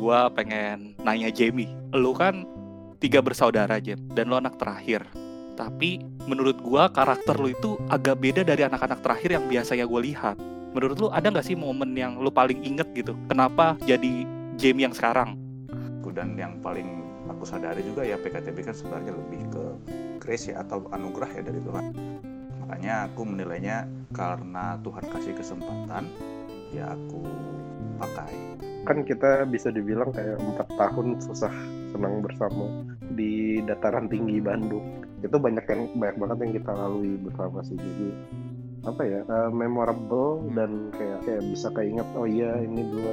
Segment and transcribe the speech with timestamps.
[0.00, 1.68] gua pengen nanya Jamie.
[1.92, 2.48] Lu kan
[2.96, 5.04] tiga bersaudara, Jem, dan lu anak terakhir.
[5.60, 10.40] Tapi menurut gua karakter lu itu agak beda dari anak-anak terakhir yang biasanya gue lihat.
[10.72, 13.12] Menurut lu ada nggak sih momen yang lu paling inget gitu?
[13.28, 14.24] Kenapa jadi
[14.56, 15.36] Jamie yang sekarang?
[16.20, 17.00] dan yang paling
[17.32, 19.64] aku sadari juga ya PKTB kan sebenarnya lebih ke
[20.20, 21.84] grace ya atau anugerah ya dari Tuhan
[22.60, 26.12] makanya aku menilainya karena Tuhan kasih kesempatan
[26.76, 27.24] ya aku
[27.96, 28.36] pakai
[28.84, 31.52] kan kita bisa dibilang kayak empat tahun susah
[31.92, 35.04] senang bersama di dataran tinggi Bandung.
[35.20, 37.76] Itu banyak yang banyak banget yang kita lalui bersama sih.
[37.76, 38.08] Jadi
[38.80, 43.12] apa ya uh, memorable dan kayak kayak bisa keinget oh iya ini dulu.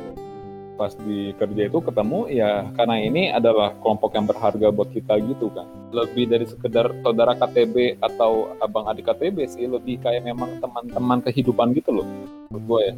[0.78, 5.52] Pas di kerja itu ketemu ya karena ini adalah kelompok yang berharga buat kita gitu
[5.52, 5.68] kan.
[5.92, 11.76] Lebih dari sekedar saudara KTB atau abang adik KTB sih lebih kayak memang teman-teman kehidupan
[11.76, 12.08] gitu loh.
[12.48, 12.96] Buat gue ya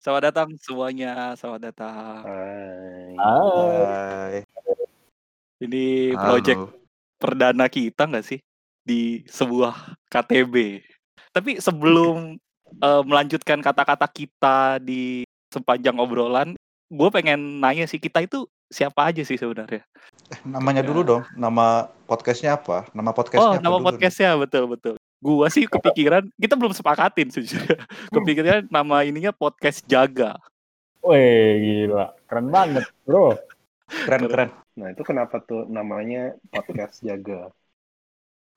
[0.00, 2.24] Selamat datang semuanya, selamat datang.
[2.24, 3.12] Hai.
[3.20, 4.34] Hai.
[5.60, 6.24] Ini Halo.
[6.24, 6.62] project
[7.20, 8.40] perdana kita nggak sih
[8.80, 10.80] di sebuah KTB.
[11.36, 12.32] Tapi sebelum
[12.80, 16.56] eh, melanjutkan kata-kata kita di sepanjang obrolan,
[16.88, 19.84] gue pengen nanya sih kita itu siapa aja sih sebenarnya?
[20.46, 23.86] namanya dulu dong nama podcastnya apa nama Oh, podcastnya apa nama dulu?
[23.90, 24.94] podcastnya betul betul.
[25.20, 27.44] Gua sih kepikiran, kita belum sepakatin sih.
[28.16, 30.40] kepikiran nama ininya podcast jaga.
[31.00, 33.32] Weh gila keren banget bro
[33.88, 37.52] keren keren Nah itu kenapa tuh namanya podcast jaga?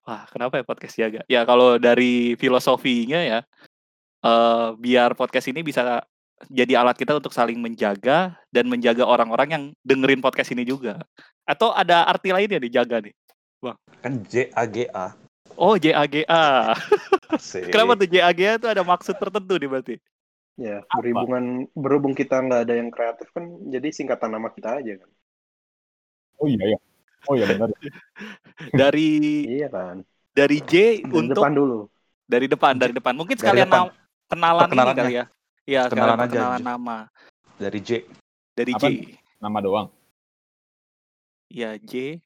[0.04, 1.20] Wah, kenapa ya podcast jaga?
[1.28, 3.40] Ya kalau dari filosofinya ya,
[4.24, 6.04] eh biar podcast ini bisa
[6.48, 11.00] jadi alat kita untuk saling menjaga dan menjaga orang-orang yang dengerin podcast ini juga.
[11.44, 13.16] Atau ada arti lainnya dijaga nih?
[14.04, 15.16] kan J A G A
[15.56, 16.24] Oh, JAGA.
[17.70, 19.96] Kenapa tuh JAGA tuh ada maksud tertentu nih berarti?
[20.54, 25.10] Ya berhubungan berhubung kita nggak ada yang kreatif kan jadi singkatan nama kita aja kan.
[26.38, 26.80] oh iya ya
[27.26, 27.74] oh iya benar
[28.82, 29.10] Dari
[29.50, 30.06] Iya kan.
[30.30, 31.90] dari J Dari untuk depan dulu.
[32.30, 33.14] dari depan, dari depan.
[33.18, 33.90] Mungkin Dari sekalian depan.
[33.90, 33.96] nam-
[34.30, 35.26] kenalan ini kali ya.
[35.64, 36.66] Iya, Kenalan aja, perkenalan J.
[36.66, 36.98] nama.
[37.58, 37.90] dari J
[38.54, 38.86] Dari Apa?
[38.86, 38.86] J.
[39.42, 39.88] nama doang
[41.50, 42.22] Iya, J.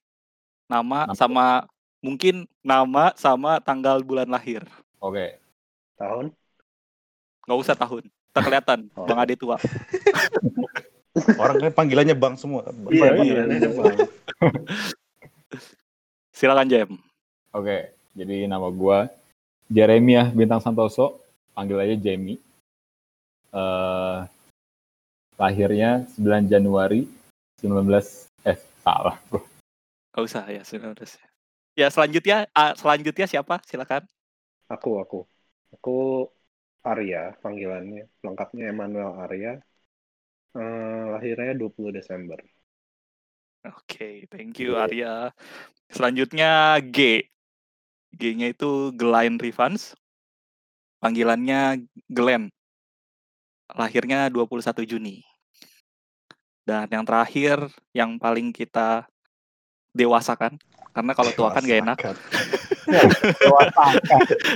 [0.68, 1.16] Nama Nama.
[1.16, 1.64] sama
[2.08, 4.64] mungkin nama sama tanggal bulan lahir.
[5.04, 5.36] oke
[6.00, 6.32] Tahun.
[7.44, 8.08] Nggak usah tahun.
[8.32, 9.04] Tak kelihatan, Oh.
[9.04, 9.58] Bang Ade tua.
[11.42, 12.62] orang kan panggilannya Bang semua
[12.94, 13.70] Iya, Iya, iya.
[13.74, 13.98] Bang.
[16.38, 17.02] Silakan Jem.
[17.50, 19.10] Oke, jadi nama gua
[19.68, 21.18] Jeremia Bintang Santoso,
[21.58, 22.38] panggil aja Jamie.
[23.52, 24.20] Eh
[25.38, 27.06] lahirnya 9 Januari
[27.62, 27.90] 19
[28.46, 29.42] eh salah bro.
[30.14, 31.06] Nggak usah ya, sudah udah.
[31.78, 33.62] Ya selanjutnya, ah, selanjutnya siapa?
[33.62, 34.02] Silakan.
[34.74, 35.30] Aku aku
[35.70, 36.26] aku
[36.82, 39.62] Arya panggilannya lengkapnya Emmanuel Arya.
[40.58, 42.42] Eh, lahirnya 20 Desember.
[43.62, 45.30] Oke, thank you Arya.
[45.94, 47.30] Selanjutnya G.
[48.18, 49.94] G-nya itu Glenn Rivans.
[50.98, 52.50] Panggilannya Glenn.
[53.70, 55.22] Lahirnya 21 Juni.
[56.66, 59.06] Dan yang terakhir yang paling kita
[59.98, 60.62] dewasakan
[60.98, 61.98] karena kalau tua kan gak enak.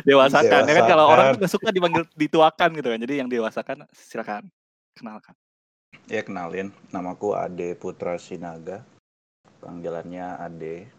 [0.09, 1.33] Dewasakan ya kan kalau orang Dewasakan.
[1.37, 2.99] tuh nggak suka dipanggil dituakan gitu kan.
[3.01, 4.49] Jadi yang dewasakan silakan.
[4.97, 5.37] Kenalkan.
[6.09, 6.73] Ya kenalin.
[6.89, 8.81] Namaku Ade Putra Sinaga.
[9.61, 10.89] Panggilannya Ade.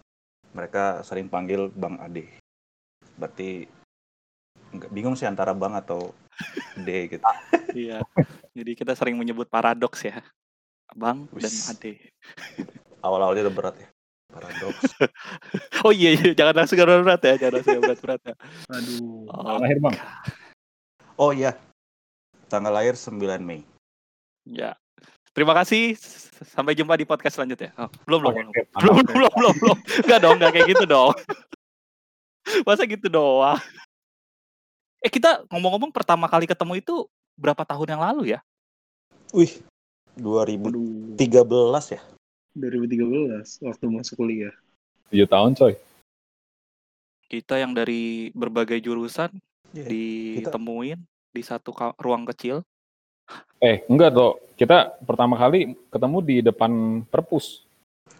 [0.55, 2.31] Mereka sering panggil Bang Ade.
[3.19, 3.67] Berarti
[4.79, 6.15] nggak bingung sih antara Bang atau
[6.79, 7.25] D gitu.
[7.73, 8.05] Iya.
[8.53, 10.21] Jadi kita sering menyebut paradoks ya.
[10.93, 11.73] Bang dan Wis.
[11.73, 12.13] ade.
[13.01, 13.92] Awal-awalnya udah berat ya
[14.33, 14.83] paradoks.
[15.83, 18.35] Oh iya, iya jangan langsung berat ya jangan langsung berat berat ya.
[18.71, 19.27] Aduh.
[19.35, 19.97] oh, lahir bang
[21.19, 21.53] oh iya
[22.47, 23.67] tanggal lahir 9 Mei.
[24.47, 24.77] Ya.
[25.33, 25.97] Terima kasih
[26.53, 27.73] sampai jumpa di podcast selanjutnya.
[27.81, 28.69] Oh, belum belum Oke, belum.
[28.77, 29.79] belum belum belum belum.
[30.05, 31.15] Nggak dong nggak kayak gitu dong.
[32.69, 33.57] Masa gitu doang?
[35.01, 37.09] Eh kita ngomong-ngomong pertama kali ketemu itu
[37.41, 38.41] berapa tahun yang lalu ya?
[39.33, 39.65] Wih
[40.21, 41.81] 2013 Aduh.
[41.97, 42.01] ya
[42.55, 44.55] 2013 waktu masuk kuliah.
[45.09, 45.75] 7 tahun coy.
[47.27, 49.33] kita yang dari berbagai jurusan
[49.73, 52.61] Iya, ditemuin di satu ruang kecil
[53.65, 54.37] Eh, enggak toh.
[54.53, 56.73] Kita pertama kali ketemu di depan
[57.05, 57.65] perpus.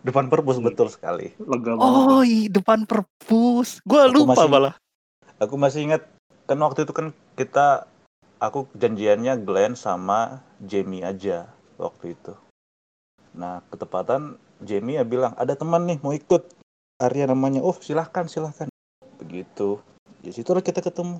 [0.01, 1.83] depan perpus betul sekali Lega banget.
[1.85, 4.75] oh i depan perpus gue Aku lupa masih- malah
[5.37, 6.03] aku masih ingat
[6.45, 7.87] kan waktu itu kan kita
[8.39, 11.47] aku janjiannya Glenn sama Jamie aja
[11.77, 12.35] waktu itu
[13.33, 16.53] nah ketepatan Jamie ya bilang ada teman nih mau ikut
[17.01, 18.69] Arya namanya oh silahkan silahkan
[19.17, 19.81] begitu
[20.21, 21.19] di situ kita ketemu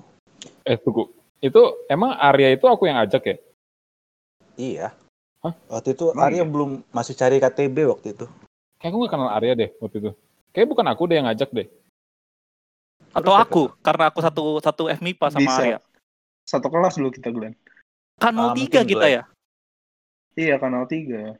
[0.67, 1.07] Eh, tunggu.
[1.39, 3.35] Itu emang Arya itu aku yang ajak ya?
[4.55, 4.87] iya
[5.67, 6.47] Waktu itu Emang Arya iya?
[6.47, 8.25] belum masih cari KTB waktu itu.
[8.79, 10.11] Kayak gue gak kenal Arya deh waktu itu.
[10.55, 11.67] Kayak bukan aku deh yang ngajak deh.
[13.11, 15.59] Atau Terus aku karena aku satu satu FMIPA sama Bisa.
[15.59, 15.77] Arya.
[16.47, 17.55] Satu kelas dulu kita Glenn.
[18.19, 19.15] Kanal Ah, 3 mungkin kita Glenn.
[19.19, 19.23] ya.
[20.39, 21.35] Iya kanal 3.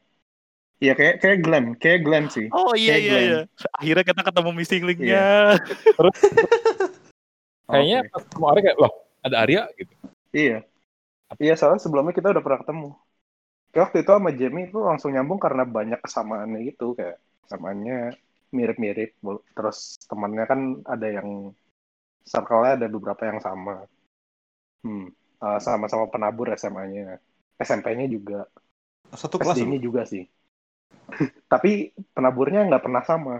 [0.84, 2.52] Iya kayak kayak Glenn, kayak Glenn sih.
[2.52, 3.24] Oh iya Kayak iya Glenn.
[3.24, 3.40] iya.
[3.80, 5.24] Akhirnya kita ketemu missing link-nya.
[7.72, 8.10] Kayaknya Oke.
[8.12, 8.92] pas ketemu Arya kayak, loh
[9.24, 9.94] ada Arya gitu.
[10.36, 10.58] Iya.
[11.40, 12.88] Iya, soalnya sebelumnya kita udah pernah ketemu.
[13.72, 16.92] Kayak waktu itu sama Jamie itu langsung nyambung karena banyak kesamaannya gitu.
[16.94, 17.16] Kayak
[17.48, 17.98] kesamaannya
[18.52, 19.10] mirip-mirip.
[19.56, 21.56] Terus temannya kan ada yang
[22.28, 23.88] circle-nya ada beberapa yang sama.
[24.84, 25.08] Hmm.
[25.40, 27.18] eh, sama-sama penabur SMA-nya.
[27.56, 28.44] SMP-nya juga.
[29.16, 30.28] Satu kelas SD-nya juga sih.
[31.52, 33.36] Tapi penaburnya nggak pernah sama.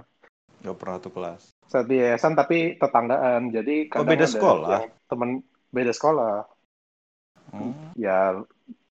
[0.64, 1.42] Gak pernah satu kelas.
[1.68, 3.52] Satu yayasan tapi tetanggaan.
[3.52, 4.78] Jadi Oh, kadang beda ada sekolah?
[5.08, 5.30] temen
[5.68, 6.36] beda sekolah.
[7.54, 7.70] Hmm.
[7.94, 8.34] ya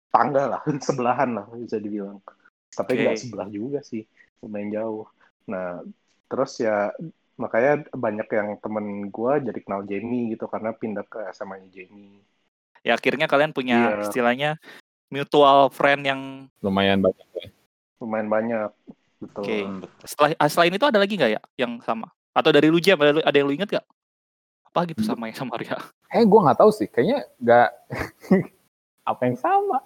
[0.08, 2.24] tangga lah sebelahan lah bisa dibilang
[2.72, 3.02] tapi Oke.
[3.04, 4.00] nggak sebelah juga sih
[4.40, 5.04] lumayan jauh
[5.44, 5.84] nah
[6.24, 6.88] terus ya
[7.36, 12.24] makanya banyak yang temen gua jadi kenal Jamie gitu karena pindah ke SMA nya Jamie
[12.80, 14.08] Ya akhirnya kalian punya Iya.
[14.08, 14.50] istilahnya
[15.10, 16.20] mutual friend yang
[16.62, 17.26] Lumayan banyak.
[17.36, 17.48] ya.
[17.98, 18.70] Lumayan banyak
[19.16, 19.58] betul Oke.
[19.64, 20.04] Hmm, betul.
[20.04, 22.12] setelah ah, selain itu ada lagi nggak ya yang sama?
[22.36, 23.86] Atau dari lu Jam ada, ada yang lu inget gak?
[24.68, 25.80] Apa gitu sama yang sama Arya?
[26.12, 26.84] Eh gue nggak tahu sih.
[26.84, 27.68] Kayaknya nggak
[29.10, 29.78] apa yang sama.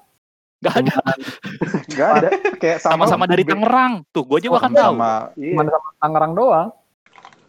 [0.61, 0.95] Gak ada.
[1.95, 2.29] nggak ada
[2.59, 4.03] kayak sama Sama-sama dari Tangerang.
[4.11, 4.93] Tuh, gue aja Oh, bahkan tahu.
[4.99, 6.69] Sama iya, Cuma sama Tangerang doang.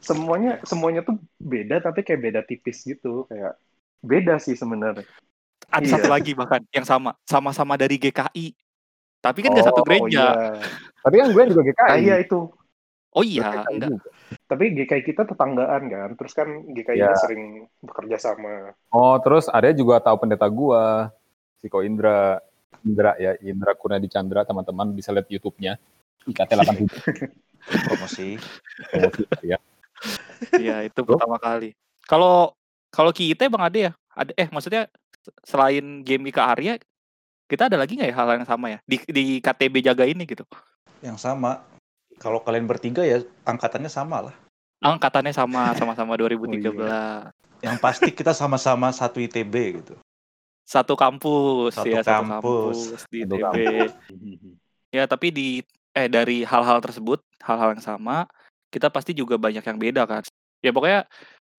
[0.02, 3.54] semuanya semuanya tuh beda tapi kayak beda tipis gitu kayak
[4.02, 5.06] beda sih sebenarnya
[5.70, 5.94] Ada Iya.
[5.94, 7.14] satu lagi bahkan yang sama.
[7.26, 8.54] Sama-sama dari GKI.
[9.22, 10.10] Tapi kan nggak satu Oh, gereja.
[10.10, 10.30] iya.
[11.00, 11.88] Tapi kan gue juga GKI.
[11.88, 12.40] Ah, iya itu
[13.12, 13.90] Oh iya, GKI enggak.
[13.92, 14.10] juga.
[14.48, 17.08] tapi GKI kita tetanggaan kan terus kan GKI Iya.
[17.08, 17.44] nya sering
[17.80, 21.12] bekerja sama Oh terus ada juga tahu pendeta gua,
[21.58, 22.40] si Ko Indra,
[22.82, 25.76] Indra ya Indra Kurniadi Chandra teman-teman bisa lihat YouTube-nya
[26.24, 26.88] IKT 87
[27.88, 28.40] promosi.
[28.88, 29.60] promosi ya.
[30.54, 31.76] Iya, itu pertama kali.
[32.04, 32.56] Kalau
[32.88, 34.88] kalau kita Bang Ade ya, ada eh maksudnya
[35.44, 36.80] selain game ke Arya,
[37.52, 40.48] kita ada lagi nggak ya hal yang sama ya di di KTB jaga ini gitu?
[41.04, 41.60] Yang sama.
[42.16, 44.36] Kalau kalian bertiga ya angkatannya sama lah.
[44.80, 46.64] Angkatannya sama sama-sama 2013.
[47.60, 49.94] Yang pasti kita sama-sama satu ITB gitu.
[50.64, 52.78] Satu kampus Satu ya, satu kampus.
[52.96, 53.58] kampus di Satu ITB.
[54.96, 55.48] Ya, tapi di
[55.92, 58.24] eh dari hal-hal tersebut, hal-hal yang sama,
[58.72, 60.24] kita pasti juga banyak yang beda kan.
[60.64, 61.04] Ya pokoknya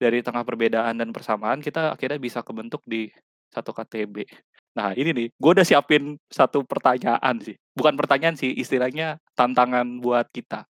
[0.00, 3.12] dari tengah perbedaan dan persamaan kita akhirnya bisa kebentuk di
[3.53, 4.25] satu KTB.
[4.72, 7.56] Nah ini nih, gue udah siapin satu pertanyaan sih.
[7.76, 10.64] Bukan pertanyaan sih, istilahnya tantangan buat kita.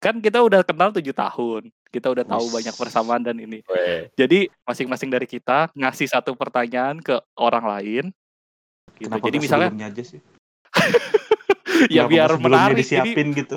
[0.00, 2.54] Kan kita udah kenal tujuh tahun, kita udah tahu Wis.
[2.56, 3.60] banyak persamaan dan ini.
[3.68, 4.08] Weh.
[4.16, 8.04] Jadi masing-masing dari kita ngasih satu pertanyaan ke orang lain.
[8.96, 9.08] Gitu.
[9.08, 10.20] Kenapa Jadi misalnya aja sih?
[11.92, 12.76] ya Kenapa biar menarik.
[12.80, 13.56] Disiapin gitu.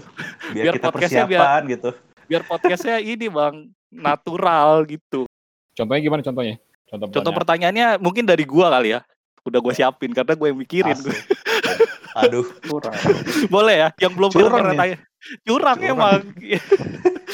[0.51, 1.91] Biar, biar kita podcastnya persiapan gitu.
[2.24, 3.56] biar podcastnya ini bang
[3.91, 5.27] natural gitu.
[5.75, 6.56] Contohnya gimana contohnya?
[6.88, 7.39] Contoh, Contoh pertanyaan.
[7.39, 9.00] pertanyaannya mungkin dari gua kali ya.
[9.44, 10.95] Udah gue siapin karena gue yang mikirin.
[10.95, 11.16] Asli.
[12.13, 12.94] Aduh, kurang
[13.54, 13.90] Boleh ya?
[13.98, 14.98] Yang belum Curang pernah tanya.
[15.44, 15.94] Curang, Curang.
[15.98, 16.22] emang.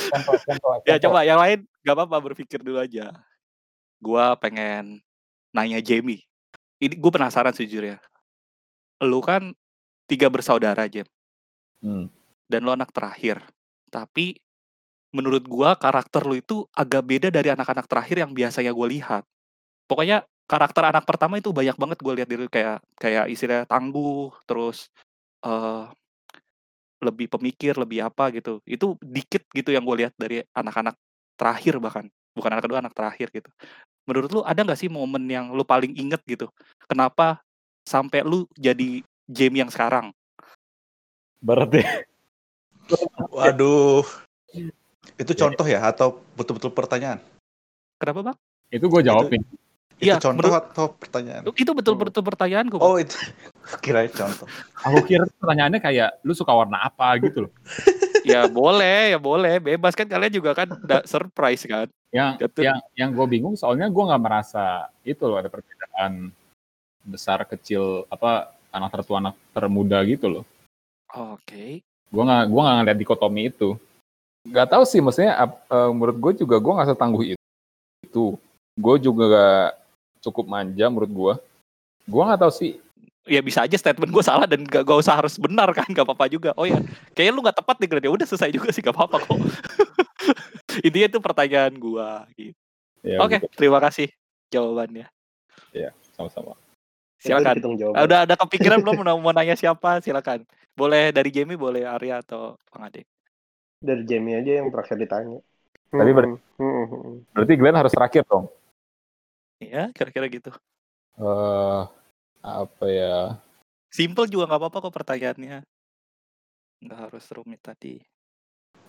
[0.10, 3.12] contoh, contoh, ya coba yang lain gak apa-apa berpikir dulu aja.
[4.00, 5.04] Gua pengen
[5.52, 6.24] nanya Jamie.
[6.80, 8.00] Ini gue penasaran sejujurnya.
[9.04, 9.52] Lu kan
[10.08, 11.06] tiga bersaudara Jam
[11.80, 12.12] Hmm.
[12.48, 13.40] dan lu anak terakhir.
[13.88, 14.36] Tapi
[15.12, 19.24] menurut gua karakter lu itu agak beda dari anak-anak terakhir yang biasanya gue lihat.
[19.88, 24.90] Pokoknya karakter anak pertama itu banyak banget gue lihat dari kayak kayak istilah tangguh, terus
[25.46, 25.86] eh
[27.00, 28.60] lebih pemikir, lebih apa gitu.
[28.68, 30.98] Itu dikit gitu yang gue lihat dari anak-anak
[31.40, 33.50] terakhir bahkan, bukan anak kedua, anak terakhir gitu.
[34.04, 36.52] Menurut lu ada nggak sih momen yang lu paling inget gitu?
[36.90, 37.40] Kenapa
[37.88, 40.12] sampai lu jadi Jamie yang sekarang?
[41.40, 41.88] Berat deh.
[43.32, 44.04] waduh.
[45.16, 47.22] Itu contoh ya atau betul-betul pertanyaan?
[48.02, 48.38] Kenapa bang?
[48.74, 49.40] Itu gue jawabin.
[49.40, 49.59] Iya,
[50.00, 51.42] itu contoh menurut- atau pertanyaan?
[51.52, 52.76] Itu betul-betul pertanyaanku.
[52.80, 52.88] Bang.
[52.88, 53.16] Oh itu
[53.86, 54.48] kira contoh.
[54.88, 57.52] Aku kira pertanyaannya kayak lu suka warna apa gitu loh.
[58.32, 60.72] ya boleh, ya boleh, bebas kan kalian juga kan
[61.04, 61.88] surprise kan.
[62.10, 62.64] Yang Betul.
[62.66, 66.34] yang yang gue bingung soalnya gue nggak merasa itu loh ada perbedaan
[67.06, 70.44] besar kecil apa anak tertua anak termuda gitu loh.
[71.14, 71.82] Oke.
[72.10, 73.78] Gue nggak gua nggak ngeliat dikotomi itu.
[74.50, 77.44] Gak tahu sih maksudnya eh, menurut gue juga gue nggak setangguh itu.
[78.08, 78.26] Itu
[78.80, 79.68] gue juga gak
[80.24, 81.34] cukup manja menurut gue.
[82.10, 82.74] Gue nggak tahu sih
[83.30, 86.26] Ya bisa aja statement gue salah dan gak, gak usah harus benar kan, gak apa-apa
[86.26, 86.50] juga.
[86.58, 86.82] Oh ya,
[87.14, 88.06] kayaknya lu gak tepat nih Glenn.
[88.10, 89.38] Ya udah selesai juga sih, gak apa-apa kok.
[90.88, 92.26] Intinya itu pertanyaan gua.
[92.34, 92.58] Gitu.
[93.06, 93.54] ya Oke, gitu.
[93.54, 94.10] terima kasih
[94.50, 95.06] jawabannya.
[96.18, 96.58] sama-sama.
[97.22, 97.56] Silakan.
[97.60, 98.00] hitung jawaban.
[98.00, 100.02] Ah, Udah ada kepikiran belum mau, mau nanya siapa?
[100.02, 100.42] Silakan.
[100.74, 103.06] Boleh dari Jamie, boleh Arya atau Bang Ade.
[103.84, 105.38] Dari Jamie aja yang terakhir ditanya.
[105.94, 107.16] Tapi ber- Hmm, hmm, hmm.
[107.32, 108.52] Berarti Glenn harus terakhir dong.
[109.60, 110.52] Iya, kira-kira gitu.
[111.20, 111.84] eh
[112.40, 113.36] apa ya?
[113.92, 115.60] Simple juga nggak apa-apa kok pertanyaannya.
[116.80, 118.00] Nggak harus rumit tadi.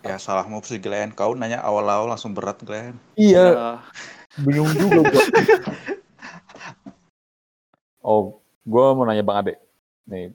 [0.06, 1.10] Ya salah move sih Glenn.
[1.10, 2.94] Kau nanya awal-awal langsung berat Glenn.
[3.18, 3.70] Iya, Ya,
[4.38, 5.20] bingung juga gua.
[8.06, 9.58] oh, gua mau nanya Bang Ade.
[10.06, 10.30] Nih,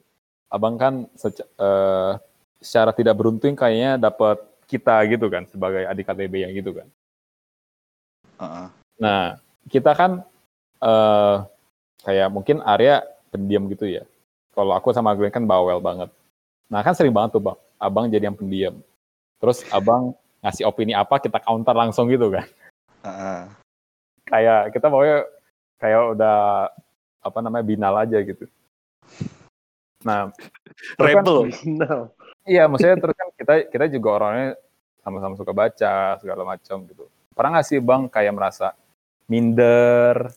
[0.52, 2.12] Abang kan eh,
[2.60, 4.36] secara tidak beruntung kayaknya dapat
[4.68, 6.88] kita gitu kan sebagai adik KTB yang gitu kan.
[8.36, 8.68] Heeh.
[9.00, 10.22] Nah, kita kan
[10.82, 11.36] eh
[12.06, 13.02] kayak mungkin Arya
[13.34, 14.06] pendiam gitu ya.
[14.54, 16.08] Kalau aku sama Glenn kan bawel banget.
[16.72, 17.58] Nah, kan sering banget tuh, Bang.
[17.76, 18.80] Abang jadi yang pendiam.
[19.36, 22.48] Terus Abang ngasih opini apa, kita counter langsung gitu kan.
[23.04, 23.40] Heeh.
[24.26, 25.18] Kayak kita pokoknya
[25.76, 26.36] kayak udah
[27.20, 28.48] apa namanya binal aja gitu.
[30.06, 30.32] Nah,
[30.96, 31.38] terus kan- Rebel.
[31.76, 32.08] Nah,
[32.46, 34.54] Iya, maksudnya terus kan kita kita juga orangnya
[35.02, 37.10] sama-sama suka baca segala macam gitu.
[37.34, 38.70] Pernah nggak sih bang kayak merasa
[39.26, 40.30] minder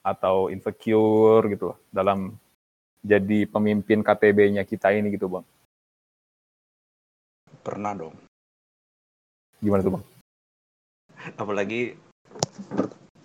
[0.00, 2.32] atau insecure gitu loh dalam
[3.00, 5.44] jadi pemimpin KTB-nya kita ini gitu bang?
[7.60, 8.14] Pernah dong.
[9.60, 10.04] Gimana tuh bang?
[11.36, 11.96] Apalagi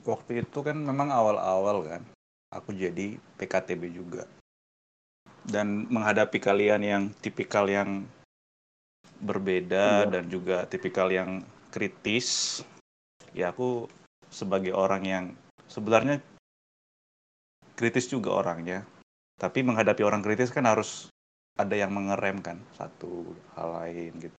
[0.03, 2.01] waktu itu kan memang awal-awal kan.
[2.51, 4.23] Aku jadi PKTB juga.
[5.45, 8.07] Dan menghadapi kalian yang tipikal yang
[9.19, 10.11] berbeda Iya.
[10.11, 12.59] dan juga tipikal yang kritis.
[13.35, 13.87] Ya aku
[14.35, 15.25] sebagai orang yang
[15.71, 16.19] sebenarnya
[17.79, 18.83] kritis juga orangnya.
[19.39, 21.07] Tapi menghadapi orang kritis kan harus
[21.55, 24.35] ada yang mengerem kan satu hal lain gitu.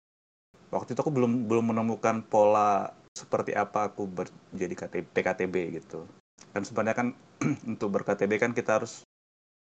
[0.72, 6.04] Waktu itu aku belum belum menemukan pola seperti apa aku ber, jadi KTB, PKTB gitu.
[6.52, 7.08] Kan sebenarnya kan
[7.72, 9.08] untuk ber-KTB kan kita harus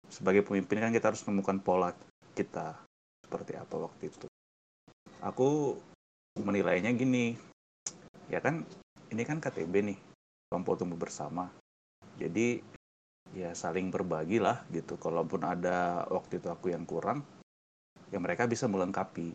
[0.07, 1.89] sebagai pemimpin kan kita harus menemukan pola
[2.35, 2.79] kita
[3.27, 4.27] seperti apa waktu itu.
[5.23, 5.79] Aku
[6.39, 7.35] menilainya gini,
[8.31, 8.63] ya kan
[9.11, 9.97] ini kan KTB nih,
[10.53, 11.49] kelompok tumbuh bersama.
[12.21, 12.61] Jadi
[13.33, 15.01] ya saling berbagi lah gitu.
[15.01, 17.25] Kalaupun ada waktu itu aku yang kurang,
[18.13, 19.33] ya mereka bisa melengkapi.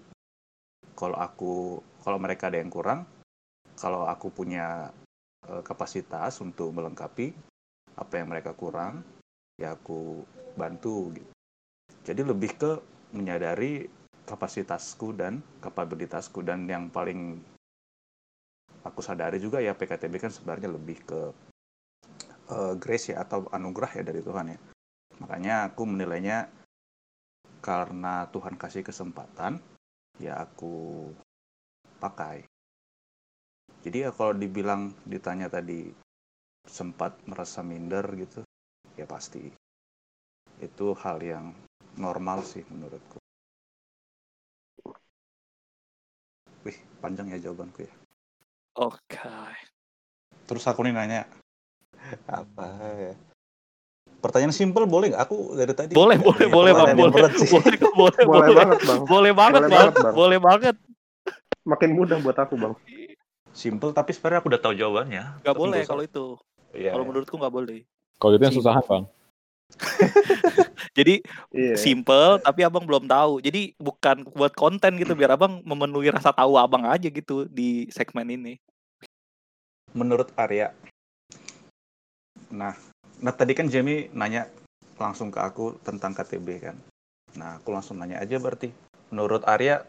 [0.94, 3.02] Kalau aku, kalau mereka ada yang kurang,
[3.74, 4.94] kalau aku punya
[5.50, 7.34] eh, kapasitas untuk melengkapi
[7.98, 9.02] apa yang mereka kurang,
[9.58, 10.22] ya aku
[10.54, 11.32] bantu gitu.
[12.06, 12.70] Jadi lebih ke
[13.10, 13.90] menyadari
[14.22, 17.42] kapasitasku dan kapabilitasku dan yang paling
[18.84, 21.20] aku sadari juga ya PKTB kan sebenarnya lebih ke
[22.54, 24.58] eh, grace ya atau anugerah ya dari Tuhan ya.
[25.18, 26.46] Makanya aku menilainya
[27.58, 29.58] karena Tuhan kasih kesempatan
[30.22, 31.10] ya aku
[31.98, 32.46] pakai.
[33.82, 35.90] Jadi ya kalau dibilang ditanya tadi
[36.66, 38.42] sempat merasa minder gitu,
[38.98, 39.48] ya pasti
[40.58, 41.54] itu hal yang
[41.94, 43.18] normal sih menurutku.
[46.66, 47.94] Wih, panjang ya jawabanku ya.
[48.78, 49.34] Oke.
[50.46, 51.26] Terus aku nih nanya
[52.30, 53.14] apa ya?
[54.18, 55.22] Pertanyaan simpel boleh nggak?
[55.26, 56.94] Aku dari tadi Boleh, boleh, boleh, Bang.
[56.94, 58.54] Boleh, boleh, boleh, boleh boleh.
[58.54, 59.00] banget bang.
[59.06, 59.78] Boleh banget, Boleh Bang.
[59.78, 60.14] banget, Bang.
[60.14, 60.76] Boleh banget.
[61.68, 62.74] Makin mudah buat aku bang.
[63.52, 65.42] Simpel tapi sebenarnya aku udah tahu jawabannya.
[65.42, 66.26] Gak boleh kalau itu.
[66.72, 66.94] Iya.
[66.94, 67.82] Kalau menurutku nggak boleh.
[68.18, 69.04] Kalau itu yang susahan bang.
[70.98, 71.20] Jadi
[71.52, 71.76] Iya.
[71.76, 73.40] simple tapi abang belum tahu.
[73.44, 78.28] Jadi bukan buat konten gitu biar abang memenuhi rasa tahu abang aja gitu di segmen
[78.28, 78.54] ini.
[79.96, 80.76] menurut Arya.
[82.52, 82.76] Nah,
[83.24, 84.44] nah tadi kan Jamie nanya
[85.00, 86.76] langsung ke aku tentang KTB kan.
[87.40, 88.68] Nah, aku langsung nanya aja berarti.
[89.08, 89.80] Menurut Arya,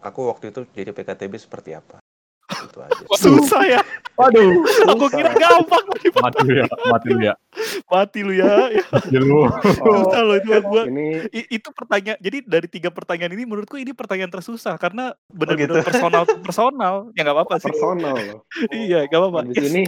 [0.00, 2.00] aku waktu itu jadi PKTB seperti apa?
[2.68, 3.00] Itu aja.
[3.16, 3.80] Susah ya.
[4.18, 4.50] Waduh,
[4.90, 5.84] Aku kira gampang
[6.18, 7.34] mati lu ya, mati lu ya.
[7.86, 8.50] mati lu ya.
[9.14, 9.46] ya lu.
[9.62, 10.82] susah loh itu buat gua.
[10.90, 11.22] Ini
[11.54, 12.18] itu pertanyaan.
[12.18, 15.86] Jadi dari tiga pertanyaan ini menurutku ini pertanyaan tersusah karena benar-benar gitu.
[15.86, 16.94] personal personal.
[17.14, 17.70] Ya nggak apa-apa sih.
[17.70, 18.42] personal loh.
[18.74, 19.40] Iya, nggak apa-apa.
[19.46, 19.82] Di Yes, sini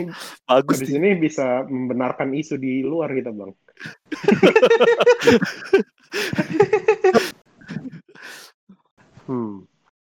[0.47, 3.51] bagus di sini bisa membenarkan isu di luar kita bang.
[9.27, 9.67] hmm.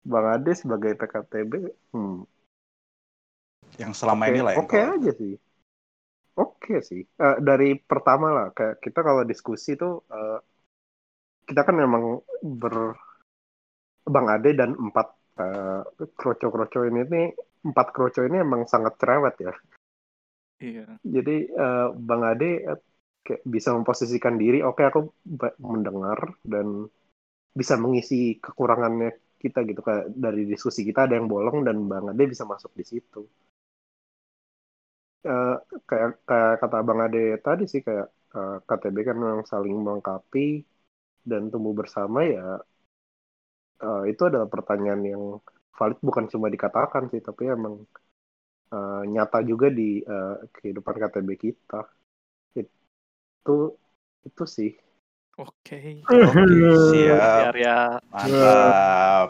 [0.01, 1.53] Bang Ade sebagai PKTB,
[1.93, 2.25] hmm.
[3.79, 5.33] Yang selama Oke, ini lah Oke kau- aja sih.
[6.39, 7.01] Oke sih.
[7.05, 10.39] Eh, dari pertama lah, kayak kita kalau diskusi tuh eh,
[11.47, 12.03] kita kan memang
[12.41, 12.75] ber
[14.13, 15.07] Bang Ade dan empat
[15.41, 15.81] eh,
[16.19, 17.27] kroco-kroco ini nih
[17.69, 19.53] empat kroco ini emang sangat cerewet ya.
[20.61, 20.85] Iya.
[21.01, 22.79] Jadi eh, Bang Ade eh,
[23.25, 26.89] kayak bisa memposisikan diri, oke aku ba- mendengar dan
[27.59, 29.09] bisa mengisi kekurangannya
[29.41, 32.85] kita gitu kayak dari diskusi kita ada yang bolong dan Bang Ade bisa masuk di
[32.85, 33.21] situ.
[35.29, 35.49] Eh,
[35.89, 40.39] kayak kayak kata Bang Ade tadi sih kayak eh, KTB kan memang saling melengkapi
[41.29, 42.41] dan tumbuh bersama ya
[43.85, 45.23] eh, itu adalah pertanyaan yang
[45.77, 47.75] valid bukan cuma dikatakan sih tapi emang
[48.75, 51.79] eh, nyata juga di eh, kehidupan KTB kita
[52.61, 53.55] itu
[54.27, 54.69] itu sih
[55.37, 55.77] Oke.
[56.23, 57.53] Oke, siap.
[57.61, 59.29] Ya Mantap.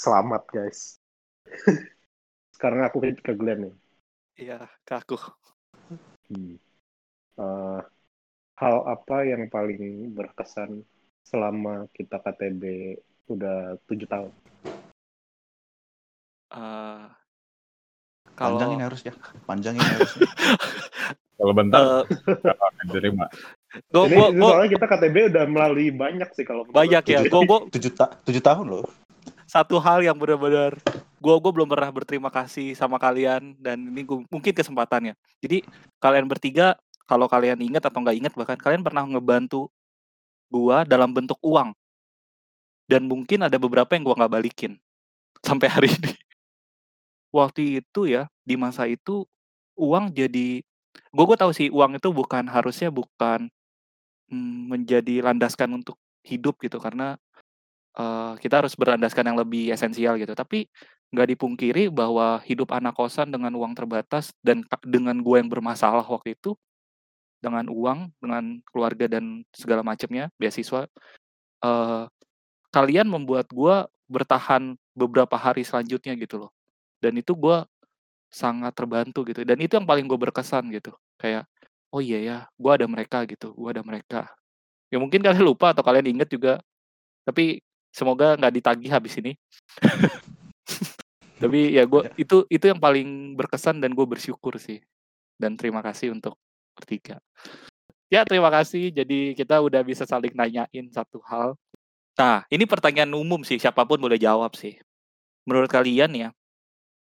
[0.00, 0.98] selamat guys
[2.56, 3.74] sekarang aku ke Glenn nih
[4.36, 5.16] iya ke aku.
[6.30, 6.54] Hmm.
[7.40, 7.80] Eh,
[8.60, 10.84] hal apa yang paling berkesan
[11.24, 12.94] selama kita KTB
[13.30, 14.32] udah tujuh tahun?
[16.50, 17.06] Eh,
[18.36, 19.12] Panjangin kalau harusnya.
[19.44, 20.28] Panjangin harusnya.
[21.40, 22.04] Kalau bentar eh,
[22.36, 23.24] nggak akan diterima.
[23.88, 27.24] gua, ini, gua, ini gua soalnya kita KTB udah melalui banyak sih kalau banyak ya.
[27.24, 28.84] Tujuh- Gua, gua Tujuh, ta- tujuh tahun loh.
[29.48, 30.76] satu hal yang benar-benar
[31.20, 35.14] gua gua belum pernah berterima kasih sama kalian dan ini gua, mungkin kesempatannya.
[35.44, 35.62] Jadi
[36.00, 36.74] kalian bertiga
[37.04, 39.68] kalau kalian ingat atau nggak ingat bahkan kalian pernah ngebantu
[40.50, 41.76] gua dalam bentuk uang
[42.90, 44.80] dan mungkin ada beberapa yang gua nggak balikin
[45.46, 46.16] sampai hari ini.
[47.30, 49.22] Waktu itu ya di masa itu
[49.78, 50.64] uang jadi
[51.10, 53.50] gue gue tahu sih uang itu bukan harusnya bukan
[54.30, 57.18] mm, menjadi landaskan untuk hidup gitu karena
[57.98, 60.70] eh, kita harus berlandaskan yang lebih esensial gitu tapi
[61.10, 66.38] nggak dipungkiri bahwa hidup anak kosan dengan uang terbatas dan dengan gue yang bermasalah waktu
[66.38, 66.54] itu
[67.42, 70.86] dengan uang dengan keluarga dan segala macamnya beasiswa
[71.66, 72.04] eh,
[72.70, 73.76] kalian membuat gue
[74.10, 76.50] bertahan beberapa hari selanjutnya gitu loh.
[77.02, 77.62] Dan itu gue
[78.30, 79.42] sangat terbantu gitu.
[79.42, 80.94] Dan itu yang paling gue berkesan gitu.
[81.18, 81.46] Kayak
[81.90, 84.30] oh iya ya gue ada mereka gitu gue ada mereka.
[84.90, 86.62] Ya mungkin kalian lupa atau kalian inget juga
[87.26, 89.34] tapi semoga nggak ditagih habis ini
[91.40, 94.84] tapi ya gue itu itu yang paling berkesan dan gue bersyukur sih
[95.40, 96.36] dan terima kasih untuk
[96.76, 97.16] bertiga
[98.12, 101.56] ya terima kasih jadi kita udah bisa saling nanyain satu hal
[102.14, 104.76] nah ini pertanyaan umum sih siapa pun boleh jawab sih
[105.48, 106.28] menurut kalian ya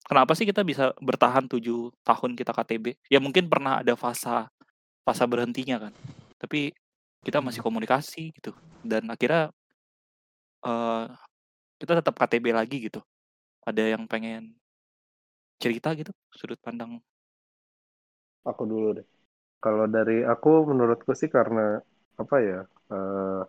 [0.04, 3.00] kenapa sih kita bisa bertahan tujuh tahun kita KTB?
[3.08, 4.48] Ya mungkin pernah ada fase
[5.04, 5.92] fase berhentinya kan.
[6.37, 6.72] Tapi
[7.24, 8.52] kita masih komunikasi gitu.
[8.85, 9.50] Dan akhirnya
[10.64, 11.06] eh
[11.80, 13.00] kita tetap KTB lagi gitu.
[13.64, 14.53] Ada yang pengen
[15.59, 17.00] cerita gitu sudut pandang
[18.44, 19.07] Aku dulu deh.
[19.64, 21.81] Kalau dari aku menurutku sih karena
[22.20, 22.61] apa ya
[22.92, 23.42] eh,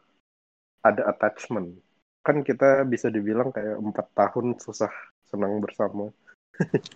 [0.80, 1.75] ada attachment.
[2.23, 4.89] Kan kita bisa dibilang kayak empat tahun susah
[5.28, 6.08] senang bersama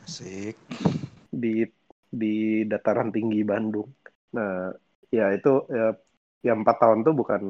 [0.08, 0.56] Asik.
[1.44, 1.68] di
[2.10, 3.92] di dataran tinggi Bandung.
[4.34, 4.72] Nah,
[5.12, 5.94] ya itu ya,
[6.42, 7.42] ya empat tahun tuh bukan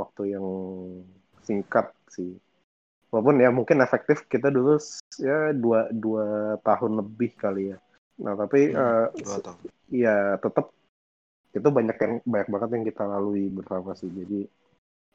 [0.00, 0.46] waktu yang
[1.44, 2.32] singkat sih.
[3.10, 4.78] Walaupun ya mungkin efektif kita dulu
[5.18, 7.78] ya dua dua tahun lebih kali ya.
[8.22, 9.66] Nah tapi eh, Dua tahun.
[9.90, 10.70] ya tetap
[11.50, 14.06] itu banyak yang banyak banget yang kita lalui bersama sih.
[14.06, 14.46] Jadi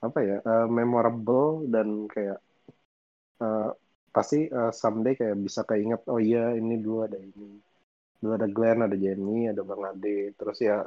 [0.03, 2.39] apa ya eh, memorable dan kayak
[3.39, 3.69] eh,
[4.11, 7.59] pasti eh, someday kayak bisa keinget oh iya ini dulu ada ini
[8.19, 10.83] dulu ada Glenn ada Jenny ada Bang Ade terus ya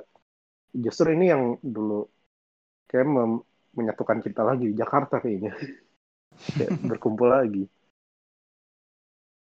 [0.73, 2.05] justru ini yang dulu
[2.89, 3.45] kayak mem-
[3.77, 5.53] menyatukan kita lagi di Jakarta kayaknya
[6.55, 7.65] Kayak berkumpul lagi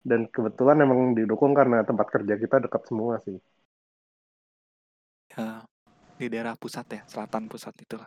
[0.01, 3.37] dan kebetulan emang didukung karena tempat kerja kita dekat semua sih
[5.29, 5.61] ya
[6.21, 8.05] di daerah pusat ya, selatan pusat itulah.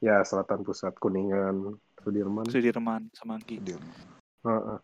[0.00, 3.60] ya selatan pusat kuningan Sudirman Sudirman, Semanggi.
[3.60, 3.76] Dia.
[4.46, 4.78] Heeh.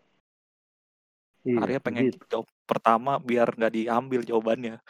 [1.44, 2.20] Iya, Arya pengen gitu.
[2.28, 4.80] jawab pertama biar nggak diambil jawabannya.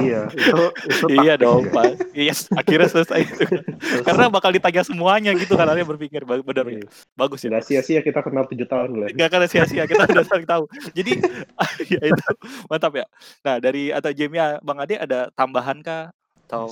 [0.00, 1.72] iya itu itu iya dong, ya.
[1.72, 1.86] Pak.
[2.12, 3.44] Yes, akhirnya selesai itu.
[3.46, 6.82] Terus- Karena bakal ditanya semuanya gitu kan Arya berpikir benar ya.
[6.82, 6.88] Iya.
[7.14, 7.50] Bagus ya.
[7.52, 10.64] Nggak sia-sia kita kenal tujuh tahun lah Gak akan sia-sia kita udah saling tahu.
[10.92, 11.12] Jadi
[11.94, 12.22] ya itu
[12.66, 13.06] mantap ya.
[13.42, 16.10] Nah dari atau Jamie Bang Ade ada tambahan kah
[16.44, 16.68] atau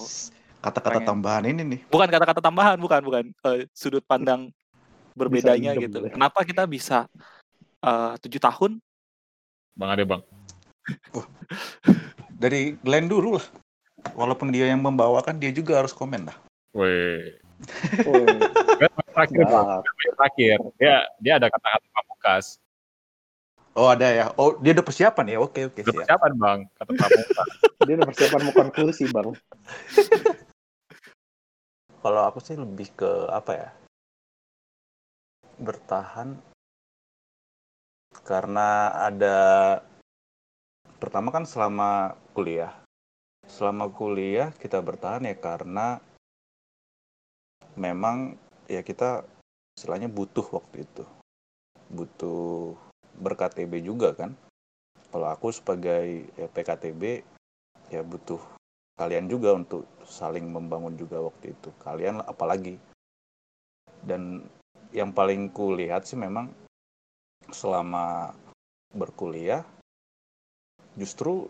[0.63, 1.81] Kata-kata tambahan ini nih.
[1.91, 4.51] bukan kata-kata tambahan bukan bukan Eh, sudut pandang
[5.13, 5.99] berbedanya gitu.
[6.01, 6.11] boleh.
[6.11, 7.07] Kenapa kita bisa
[7.79, 8.79] eh, tujuh tahun?
[9.77, 10.23] Bang Ade bang.
[12.43, 13.47] Dari Glenn dulu lah.
[14.19, 16.37] Walaupun dia yang membawakan, dia juga harus komen lah.
[16.75, 17.39] Weh.
[19.15, 19.47] Terakhir.
[20.19, 20.59] Terakhir.
[20.81, 22.59] Dia dia ada kata-kata pamungkas.
[23.73, 24.27] Oh ada ya.
[24.37, 25.39] Oh dia udah persiapan ya.
[25.41, 25.99] Oke oke Udah siap.
[26.05, 26.59] persiapan bang.
[26.77, 27.49] Kata pamungkas.
[27.87, 29.29] dia udah persiapan mau konklusi bang
[32.03, 33.69] Kalau aku sih lebih ke apa ya?
[35.63, 36.35] Bertahan
[38.23, 39.39] karena ada
[41.03, 42.71] pertama kan selama kuliah.
[43.47, 45.99] Selama kuliah kita bertahan ya karena
[47.75, 48.39] memang
[48.71, 49.27] ya kita
[49.75, 51.05] istilahnya butuh waktu itu.
[51.91, 52.79] Butuh
[53.19, 54.33] ber-KTB juga kan.
[55.13, 57.21] Kalau aku sebagai ya, PKTB
[57.93, 58.41] ya butuh
[58.97, 62.81] kalian juga untuk saling membangun juga waktu itu kalian apalagi
[64.05, 64.45] dan
[64.93, 66.53] yang paling ku lihat sih memang
[67.53, 68.33] selama
[68.93, 69.65] berkuliah
[70.97, 71.49] justru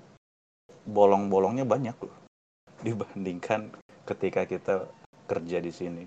[0.87, 2.17] bolong-bolongnya banyak loh
[2.87, 3.71] dibandingkan
[4.07, 4.91] ketika kita
[5.27, 6.05] kerja di sini.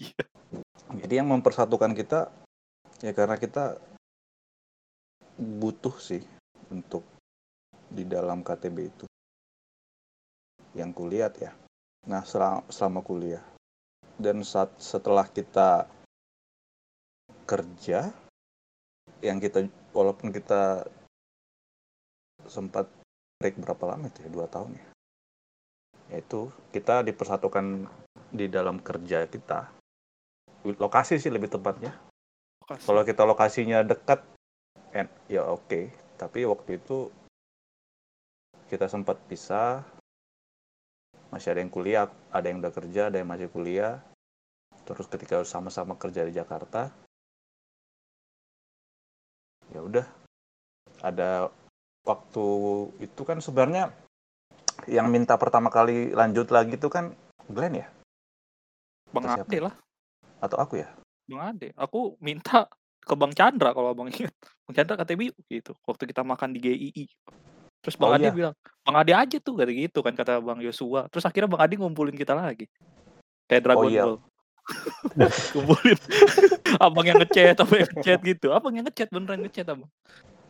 [0.00, 0.24] Iya.
[0.96, 2.32] Jadi yang mempersatukan kita
[3.04, 3.76] ya karena kita
[5.36, 6.24] butuh sih
[6.72, 7.04] untuk
[7.92, 9.06] di dalam KTB itu.
[10.76, 11.52] Yang kulihat ya.
[12.08, 13.44] Nah, selama, selama kuliah.
[14.16, 15.88] Dan saat setelah kita
[17.44, 18.12] kerja
[19.24, 19.64] yang kita
[19.96, 20.84] walaupun kita
[22.46, 22.88] sempat
[23.40, 24.30] break berapa lama itu ya?
[24.30, 24.86] Dua tahun ya.
[26.16, 27.88] Yaitu kita dipersatukan
[28.30, 29.72] di dalam kerja kita.
[30.66, 31.94] Lokasi sih lebih tepatnya.
[32.66, 32.82] Lokasi.
[32.90, 34.22] kalau kita lokasinya dekat
[34.90, 35.90] en- ya oke.
[36.18, 37.10] Tapi waktu itu
[38.66, 39.82] kita sempat pisah.
[41.30, 44.02] Masih ada yang kuliah ada yang udah kerja ada yang masih kuliah.
[44.86, 47.05] Terus ketika sama-sama kerja di Jakarta
[49.76, 50.06] ya udah
[51.04, 51.52] ada
[52.08, 52.46] waktu
[53.04, 53.92] itu kan sebenarnya
[54.88, 57.12] yang minta pertama kali lanjut lagi itu kan
[57.52, 57.86] Glenn ya
[59.12, 59.48] Bang Atau siapa?
[59.52, 59.74] Ade lah,
[60.40, 60.88] atau aku ya
[61.26, 61.74] Bang Ade.
[61.74, 62.70] Aku minta
[63.02, 64.30] ke Bang Chandra kalau Abang ingat.
[64.62, 65.74] Bang Chandra KTB gitu.
[65.82, 67.04] Waktu kita makan di GII.
[67.82, 68.34] Terus Bang Oh, Ade iya.
[68.34, 68.54] bilang,
[68.86, 71.10] Bang Ade aja tuh kata gitu kan kata Bang Yosua.
[71.10, 72.70] Terus akhirnya Bang Ade ngumpulin kita lagi.
[73.50, 74.02] Kayak Dragon Oh, iya.
[74.06, 74.18] Ball.
[75.54, 75.98] ngumpulin.
[76.82, 78.46] abang yang ngechat, abang yang ngechat gitu.
[78.50, 79.90] Abang yang ngechat beneran ngechat abang.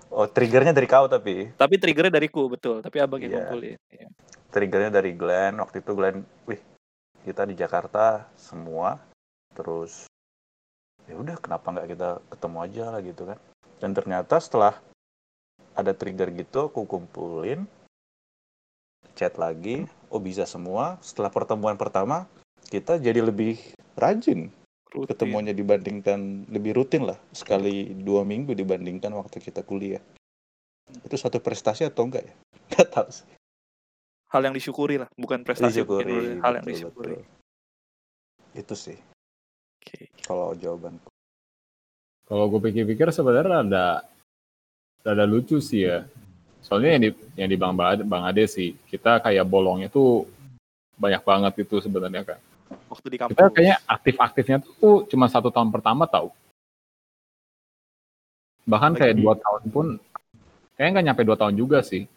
[0.08, 2.78] oh triggernya dari kau tapi Tapi triggernya dariku betul.
[2.80, 3.38] Tapi abang yang Iya.
[3.42, 3.78] ngumpulin.
[3.92, 4.08] Iya.
[4.46, 6.56] triggernya dari Glenn waktu itu Glenn wih
[7.26, 8.96] kita di Jakarta semua
[9.52, 10.08] terus
[11.04, 13.38] ya udah kenapa nggak kita ketemu aja lah gitu kan
[13.82, 14.80] dan ternyata setelah
[15.76, 17.68] ada trigger gitu aku kumpulin
[19.12, 22.24] chat lagi oh bisa semua setelah pertemuan pertama
[22.66, 23.58] kita jadi lebih
[23.94, 24.50] rajin
[24.90, 25.08] Rutin.
[25.12, 30.00] ketemunya dibandingkan lebih rutin lah sekali dua minggu dibandingkan waktu kita kuliah
[31.02, 32.34] itu satu prestasi atau enggak ya
[32.74, 33.26] nggak tahu sih
[34.26, 35.86] Hal yang disyukuri lah, bukan prestasi.
[35.86, 37.14] mungkin, disyukuri hal yang betul, disyukuri.
[37.14, 38.58] betul.
[38.58, 38.98] itu sih
[39.78, 40.10] Oke.
[40.26, 40.98] kalau jawaban
[42.26, 43.86] Kalau gue pikir-pikir sebenarnya ada
[45.06, 46.02] ada lucu sih ya.
[46.58, 50.26] Soalnya yang di yang di Bang Bang Ade sih, kita kayak bolongnya tuh
[50.98, 52.40] banyak banget itu sebenarnya kan.
[52.90, 53.34] Waktu di kampus.
[53.34, 56.30] Kita kayaknya aktif-aktifnya tuh cuma satu tahun pertama tahu.
[58.66, 59.86] Bahkan kayak dua tahun pun
[60.74, 62.10] kayaknya nggak nyampe dua tahun juga sih.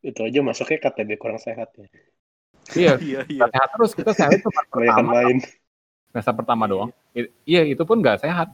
[0.00, 1.86] Itu aja masuknya KTB kurang sehat ya.
[2.72, 3.44] Iya, Iya, iya.
[3.48, 5.12] sehat terus kita sehat itu pertama
[6.12, 6.90] semester pertama doang.
[7.12, 8.48] I- iya itu pun nggak sehat.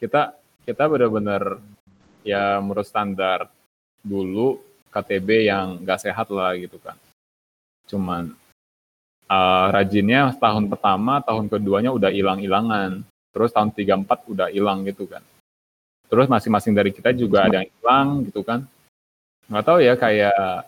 [0.00, 0.32] Kita
[0.64, 1.60] kita benar-benar
[2.24, 3.52] ya menurut standar
[4.00, 6.96] dulu KTB yang nggak sehat lah gitu kan.
[7.84, 8.32] Cuman
[9.26, 13.02] eh, rajinnya tahun pertama, tahun keduanya udah hilang-hilangan.
[13.30, 15.20] Terus tahun 34 udah hilang gitu kan.
[16.08, 18.64] Terus masing-masing dari kita juga ada yang hilang gitu kan.
[19.50, 20.64] Nggak tahu ya kayak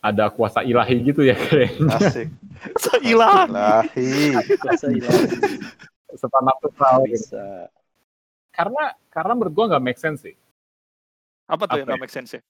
[0.00, 1.96] ada kuasa ilahi gitu ya kayaknya.
[1.96, 2.28] asik
[2.76, 3.44] Seilah.
[3.48, 5.20] lahi Masa hilang
[6.14, 7.12] Supernatural gitu.
[7.18, 7.44] bisa.
[8.54, 10.36] karena karena menurut gua nggak make sense sih
[11.44, 12.42] Apa tuh yang Apa gak make sense ya?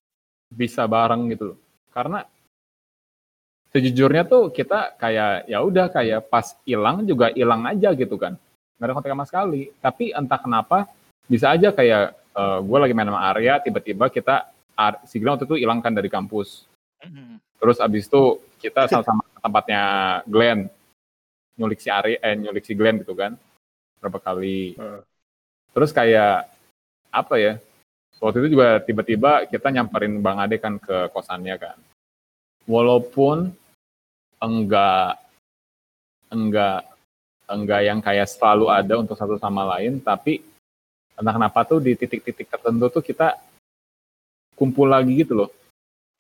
[0.53, 1.59] bisa bareng gitu loh
[1.91, 2.29] karena
[3.75, 8.39] sejujurnya tuh kita kayak ya udah kayak pas hilang juga hilang aja gitu kan.
[8.79, 9.63] Nggak ada kontak sama sekali.
[9.83, 10.87] Tapi entah kenapa
[11.27, 12.15] bisa aja kayak
[12.63, 16.07] gue lagi main sama Arya tiba-tiba kita Ar- si Glenn waktu itu hilang kan dari
[16.07, 16.71] kampus.
[17.05, 17.37] Mhm.
[17.61, 19.83] terus abis itu kita sama-sama ke tempatnya
[20.25, 20.73] Glenn.
[21.61, 23.35] Nyulik si Arya eh nyulik si Glenn gitu kan
[23.99, 24.79] berapa kali.
[24.79, 25.01] Heeh.
[25.75, 26.47] terus kayak
[27.11, 27.59] apa ya
[28.23, 31.77] waktu itu juga tiba-tiba kita nyamperin Bang Ade kan ke kosannya kan.
[32.65, 33.53] Walaupun
[34.45, 35.17] enggak
[36.29, 36.85] enggak
[37.49, 40.45] enggak yang kayak selalu ada untuk satu sama lain tapi
[41.17, 43.37] entah kenapa tuh di titik-titik tertentu tuh kita
[44.55, 45.51] kumpul lagi gitu loh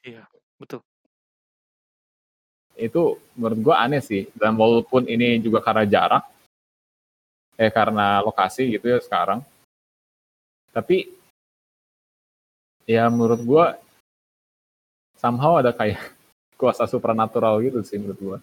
[0.04, 0.28] Iya,
[0.60, 0.84] betul.
[2.76, 6.24] itu menurut gua aneh sih dan walaupun ini juga karena jarak
[7.54, 9.40] eh karena lokasi gitu ya sekarang
[10.74, 11.06] tapi
[12.84, 13.78] ya menurut gua
[15.16, 16.02] somehow ada kayak
[16.54, 18.38] kuasa supernatural gitu sih menurut gua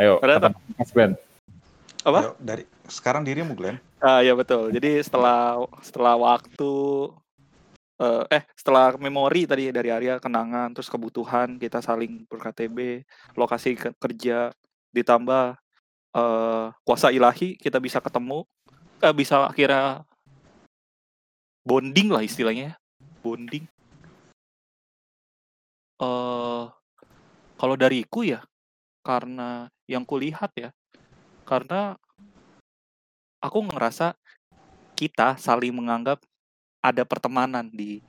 [0.00, 1.12] ayo Ada kata Mas Glenn
[2.00, 2.32] Apa?
[2.32, 4.72] Yuk, dari sekarang dirimu Glenn Ah ya betul.
[4.72, 6.72] Jadi setelah setelah waktu
[8.00, 13.04] eh, eh setelah memori tadi dari Arya kenangan terus kebutuhan kita saling ber-KTB,
[13.36, 14.56] lokasi ke- kerja
[14.88, 15.52] ditambah
[16.16, 18.48] eh, kuasa ilahi kita bisa ketemu
[19.04, 20.00] eh, bisa akhirnya
[21.60, 22.74] bonding lah istilahnya ya.
[23.20, 23.68] bonding
[26.00, 26.64] eh
[27.60, 28.40] kalau dariku ya
[29.04, 30.70] karena yang kulihat ya
[31.44, 31.96] karena
[33.40, 34.16] aku ngerasa
[34.96, 36.20] kita saling menganggap
[36.80, 38.00] ada pertemanan di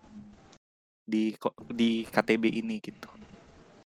[1.08, 3.08] di ko- di KTB ini gitu.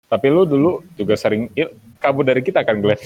[0.09, 3.01] Tapi lu dulu juga sering il- kabur dari kita kan, Glenn?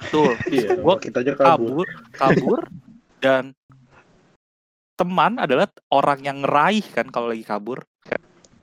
[0.00, 0.36] Betul.
[0.52, 1.84] Iya, Gua kita aja kabur.
[1.84, 2.60] kabur, kabur
[3.20, 3.56] dan
[4.96, 7.84] teman adalah orang yang ngeraih kan kalau lagi kabur.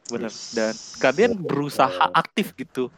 [0.10, 0.32] Bener.
[0.32, 0.54] Yes.
[0.58, 2.90] Dan kalian berusaha aktif gitu.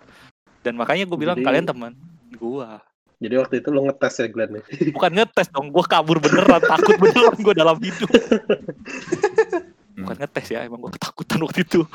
[0.62, 1.93] Dan makanya gue bilang Jadi- kalian teman
[2.41, 2.82] gua.
[3.21, 4.63] Jadi waktu itu lo ngetes ya Glenn ya?
[4.97, 8.10] Bukan ngetes dong, gue kabur beneran, takut beneran gue dalam hidup.
[10.02, 11.86] Bukan ngetes ya, emang gue ketakutan waktu itu.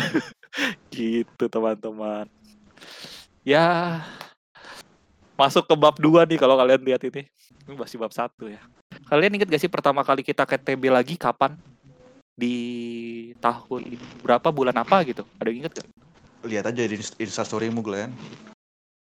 [0.92, 2.28] gitu teman-teman.
[3.40, 4.04] Ya,
[5.40, 7.24] masuk ke bab 2 nih kalau kalian lihat ini.
[7.64, 8.60] Ini masih bab 1 ya.
[9.08, 11.56] Kalian inget gak sih pertama kali kita ke TB lagi kapan?
[12.40, 12.56] Di
[13.36, 15.28] tahun berapa bulan apa gitu?
[15.36, 15.88] Ada yang inget gak?
[16.48, 18.16] Lihat aja di instastorymu Glenn.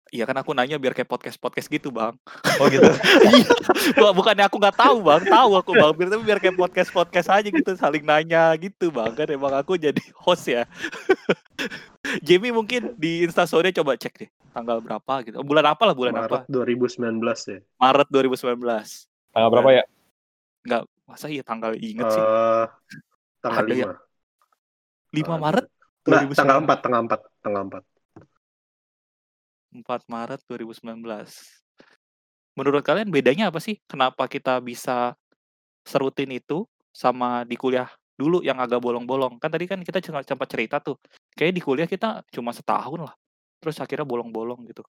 [0.07, 2.15] Iya kan aku nanya biar kayak podcast-podcast gitu bang.
[2.57, 2.87] Oh gitu.
[3.27, 5.93] Iya, bukannya aku nggak tahu bang, tahu aku bang.
[5.99, 9.11] Biar tapi biar kayak podcast podcast aja gitu, saling nanya gitu bang.
[9.11, 10.63] Kan emang aku jadi host ya.
[12.25, 15.37] Jamie mungkin di Instastory coba cek deh tanggal berapa gitu.
[15.43, 16.39] Bulan apa lah bulan Maret apa?
[16.49, 17.21] 2019
[17.51, 17.59] ya.
[17.77, 18.63] Maret 2019.
[19.35, 19.83] Tanggal berapa ya?
[20.63, 22.23] Enggak, masa iya tanggal inget sih?
[23.41, 23.87] Tanggal Ada ya?
[25.13, 25.23] 5.
[25.23, 25.65] 5 Maret
[26.07, 26.39] Enggak, 2019.
[26.39, 27.83] tanggal 4, tanggal 4, tanggal 4.
[29.83, 31.03] 4 Maret 2019.
[32.57, 33.77] Menurut kalian bedanya apa sih?
[33.85, 35.13] Kenapa kita bisa
[35.85, 37.85] serutin itu sama di kuliah
[38.17, 39.37] dulu yang agak bolong-bolong?
[39.37, 40.97] Kan tadi kan kita sempat cerita tuh.
[41.37, 43.13] Kayak di kuliah kita cuma setahun lah.
[43.61, 44.81] Terus akhirnya bolong-bolong gitu.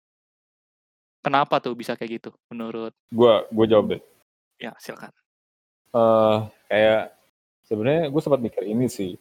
[1.20, 2.94] Kenapa tuh bisa kayak gitu menurut?
[3.12, 4.02] Gua gua jawab deh.
[4.56, 5.12] Ya, silakan.
[5.88, 7.17] eh kayak
[7.68, 9.14] sebenarnya gue sempat mikir ini sih.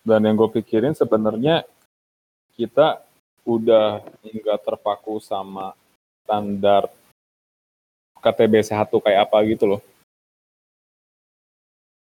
[0.00, 1.68] Dan yang gue pikirin sebenarnya
[2.56, 3.04] kita
[3.44, 5.76] udah nggak terpaku sama
[6.24, 6.88] standar
[8.24, 9.82] KTB sehat tuh kayak apa gitu loh.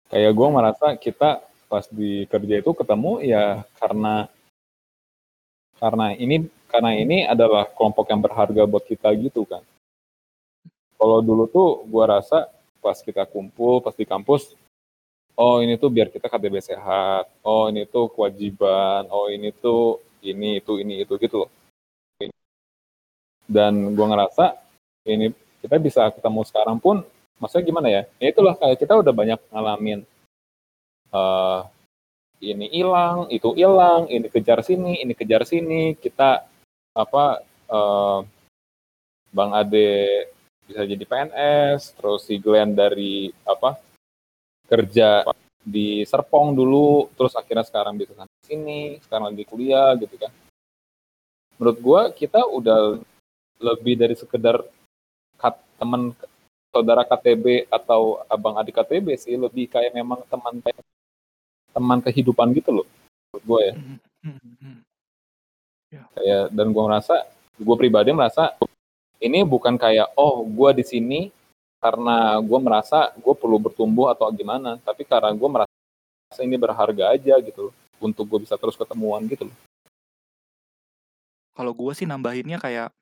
[0.08, 4.24] Kayak gue merasa kita pas di kerja itu ketemu ya karena
[5.76, 9.60] karena ini karena ini adalah kelompok yang berharga buat kita gitu kan.
[10.96, 12.48] Kalau dulu tuh gue rasa
[12.80, 14.56] pas kita kumpul pas di kampus
[15.38, 17.30] oh ini tuh biar kita KTB sehat.
[17.46, 19.06] Oh ini tuh kewajiban.
[19.14, 21.50] Oh ini tuh ini itu ini itu gitu loh.
[23.48, 24.58] Dan gua ngerasa
[25.08, 27.06] ini kita bisa ketemu sekarang pun
[27.40, 28.02] maksudnya gimana ya?
[28.20, 30.02] Ya itulah kayak kita udah banyak ngalamin
[31.08, 31.60] eh
[32.38, 35.94] ini hilang itu hilang ini kejar sini ini kejar sini.
[35.96, 36.44] Kita
[36.98, 37.24] apa
[37.70, 38.20] eh
[39.28, 40.28] Bang Ade
[40.68, 43.80] bisa jadi PNS, terus si Glenn dari apa
[44.68, 45.24] kerja
[45.64, 50.32] di Serpong dulu, terus akhirnya sekarang bisa sampai sini, sekarang lagi kuliah gitu kan.
[51.58, 53.00] Menurut gua kita udah
[53.58, 54.62] lebih dari sekedar
[55.40, 56.14] kat, teman
[56.70, 60.62] saudara KTB atau abang adik KTB sih, lebih kayak memang teman
[61.74, 62.86] teman kehidupan gitu loh.
[63.32, 63.74] Menurut gua ya.
[66.14, 67.26] Kayak dan gua merasa,
[67.58, 68.54] gua pribadi merasa
[69.18, 71.20] ini bukan kayak oh gue di sini
[71.78, 77.38] karena gue merasa gue perlu bertumbuh atau gimana tapi karena gue merasa ini berharga aja
[77.38, 79.56] gitu untuk gue bisa terus ketemuan gitu loh.
[81.58, 82.94] Kalau gue sih nambahinnya kayak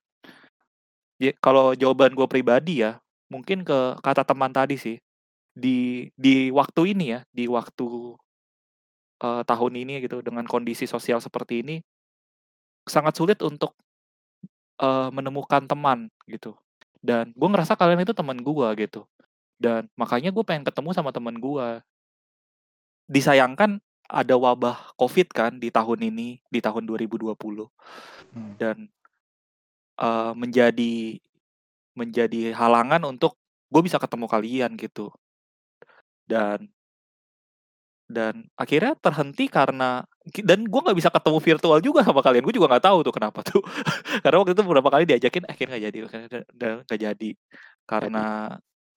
[1.20, 2.96] ya, kalau jawaban gue pribadi ya,
[3.28, 4.96] mungkin ke kata teman tadi sih.
[5.56, 8.16] Di di waktu ini ya, di waktu
[9.20, 11.76] eh, tahun ini gitu dengan kondisi sosial seperti ini
[12.88, 13.76] sangat sulit untuk
[14.80, 16.56] eh, menemukan teman gitu.
[17.06, 19.06] Dan gue ngerasa kalian itu teman gue gitu.
[19.54, 21.68] Dan makanya gue pengen ketemu sama teman gue.
[23.06, 23.78] Disayangkan
[24.10, 27.70] ada wabah COVID kan di tahun ini, di tahun 2020
[28.36, 28.52] Hmm.
[28.60, 28.76] dan
[29.96, 31.16] eh, menjadi
[31.96, 33.40] menjadi halangan untuk
[33.72, 35.08] gue bisa ketemu kalian gitu
[36.28, 36.68] dan
[38.06, 42.42] dan akhirnya terhenti karena dan gue nggak bisa ketemu virtual juga sama kalian.
[42.42, 43.62] Gue juga nggak tahu tuh kenapa tuh.
[44.22, 45.98] Karena waktu itu beberapa kali diajakin akhirnya nggak jadi
[46.50, 47.30] dan nggak jadi.
[47.86, 48.24] Karena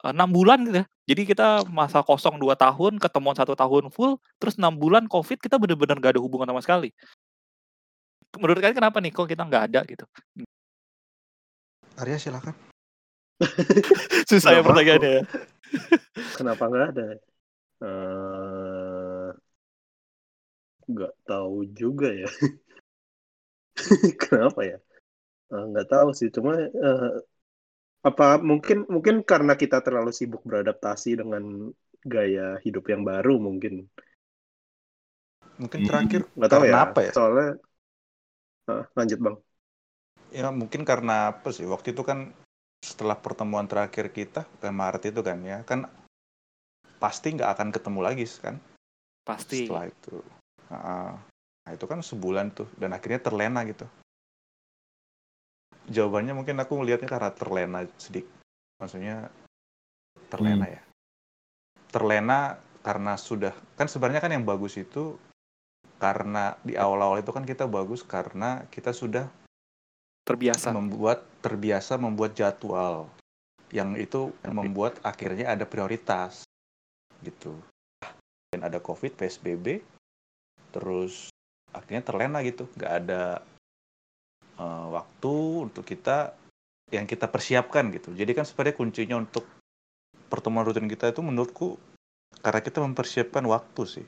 [0.01, 0.85] eh, enam bulan gitu ya.
[1.09, 5.57] Jadi kita masa kosong dua tahun ketemuan satu tahun full terus enam bulan covid kita
[5.57, 6.89] bener-bener gak ada hubungan sama sekali.
[8.37, 9.09] Menurut kalian kenapa nih?
[9.13, 10.05] Kok kita nggak ada gitu?
[11.97, 12.53] Arya silakan.
[14.29, 14.67] susah ya Kenapa?
[14.69, 15.23] pertanyaannya ya.
[16.37, 17.07] Kenapa nggak ada?
[17.79, 18.68] Eh,
[20.91, 22.27] Nggak tahu juga ya.
[24.21, 24.77] Kenapa ya?
[25.53, 26.29] Eh, Nggak tahu sih.
[26.35, 27.09] Cuma eh,
[28.09, 31.43] apa mungkin mungkin karena kita terlalu sibuk beradaptasi dengan
[32.13, 33.73] gaya hidup yang baru mungkin.
[35.59, 35.87] mungkin Hmm.
[35.91, 37.47] terakhir nggak tahu ya, apa ya soalnya
[38.69, 39.35] Ah, lanjut bang
[40.29, 42.19] ya mungkin karena apa sih waktu itu kan
[42.89, 45.79] setelah pertemuan terakhir kita kayak Maret itu kan ya kan
[47.01, 48.55] pasti nggak akan ketemu lagi kan
[49.27, 49.67] Pasti.
[49.67, 50.15] setelah itu
[50.69, 51.17] Nah,
[51.65, 53.85] nah, itu kan sebulan tuh dan akhirnya terlena gitu.
[55.89, 58.29] Jawabannya mungkin aku melihatnya karena terlena sedikit
[58.77, 59.33] maksudnya
[60.29, 60.81] terlena ya.
[61.89, 65.17] Terlena karena sudah kan sebenarnya kan yang bagus itu
[65.99, 69.27] karena di awal-awal itu kan kita bagus karena kita sudah
[70.23, 70.69] Terbiasa.
[70.71, 73.09] membuat terbiasa membuat jadwal
[73.73, 76.45] yang itu membuat akhirnya ada prioritas
[77.25, 77.57] gitu.
[78.49, 79.81] Dan ada covid psbb
[80.69, 81.29] terus
[81.73, 82.65] akhirnya terlena gitu.
[82.77, 83.23] Nggak ada
[84.57, 85.33] eh, waktu
[85.69, 86.33] untuk kita
[86.89, 88.13] yang kita persiapkan gitu.
[88.17, 89.45] Jadi kan sebenarnya kuncinya untuk
[90.29, 91.77] pertemuan rutin kita itu menurutku
[92.41, 94.07] karena kita mempersiapkan waktu sih.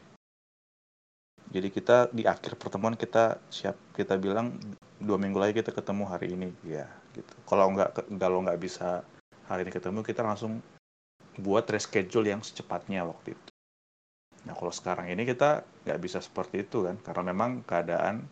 [1.51, 4.55] Jadi kita di akhir pertemuan kita siap kita bilang
[5.03, 6.49] dua minggu lagi kita ketemu hari ini.
[6.65, 7.33] Ya gitu.
[7.45, 9.03] Kalau nggak kalau nggak bisa
[9.51, 10.63] hari ini ketemu kita langsung
[11.37, 13.50] buat reschedule yang secepatnya waktu itu
[14.45, 18.25] nah kalau sekarang ini kita nggak bisa seperti itu kan karena memang keadaan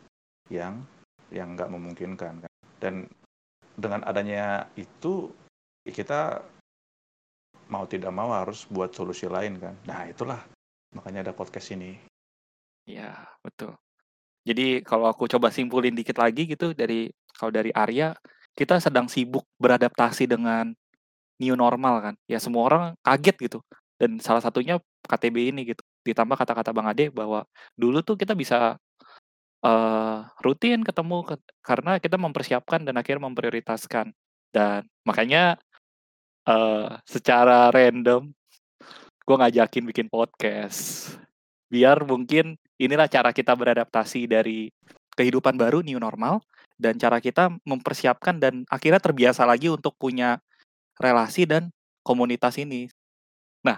[0.50, 0.82] yang
[1.30, 3.06] yang nggak memungkinkan kan dan
[3.78, 5.30] dengan adanya itu
[5.86, 6.42] kita
[7.70, 10.42] mau tidak mau harus buat solusi lain kan nah itulah
[10.98, 12.10] makanya ada podcast ini
[12.90, 13.14] Ya,
[13.46, 13.78] betul.
[14.50, 18.18] Jadi kalau aku coba simpulin dikit lagi gitu dari kalau dari Arya,
[18.58, 20.74] kita sedang sibuk beradaptasi dengan
[21.38, 22.16] new normal kan.
[22.26, 23.60] Ya semua orang kaget gitu.
[24.02, 25.86] Dan salah satunya KTB ini gitu.
[26.12, 27.46] Ditambah kata-kata Bang Ade bahwa
[27.78, 28.78] dulu tuh kita bisa
[29.60, 34.12] eh rutin ketemu ke- karena kita mempersiapkan dan akhirnya memprioritaskan.
[34.52, 35.60] Dan makanya
[36.48, 38.32] eh secara random
[39.28, 41.14] gue ngajakin bikin podcast
[41.70, 44.74] biar mungkin inilah cara kita beradaptasi dari
[45.14, 46.42] kehidupan baru new normal
[46.82, 50.42] dan cara kita mempersiapkan dan akhirnya terbiasa lagi untuk punya
[50.98, 51.70] relasi dan
[52.02, 52.90] komunitas ini.
[53.62, 53.78] Nah,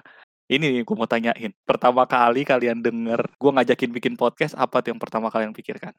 [0.52, 1.52] ini nih gue mau tanyain.
[1.64, 5.96] Pertama kali kalian denger gue ngajakin bikin podcast, apa tuh yang pertama kalian pikirkan?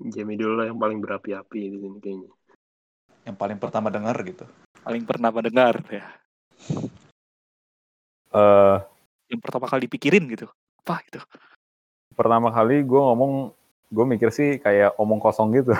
[0.00, 2.32] Jamie dulu lah yang paling berapi-api di sini kayaknya
[3.28, 4.48] yang paling pertama dengar gitu
[4.80, 6.08] Paling pernah mendengar ya.
[8.32, 8.76] Eh,
[9.28, 10.48] Yang pertama kali dipikirin gitu.
[10.82, 11.20] Apa itu?
[12.16, 13.48] pertama kali gue ngomong,
[13.88, 15.72] gue mikir sih kayak omong kosong gitu.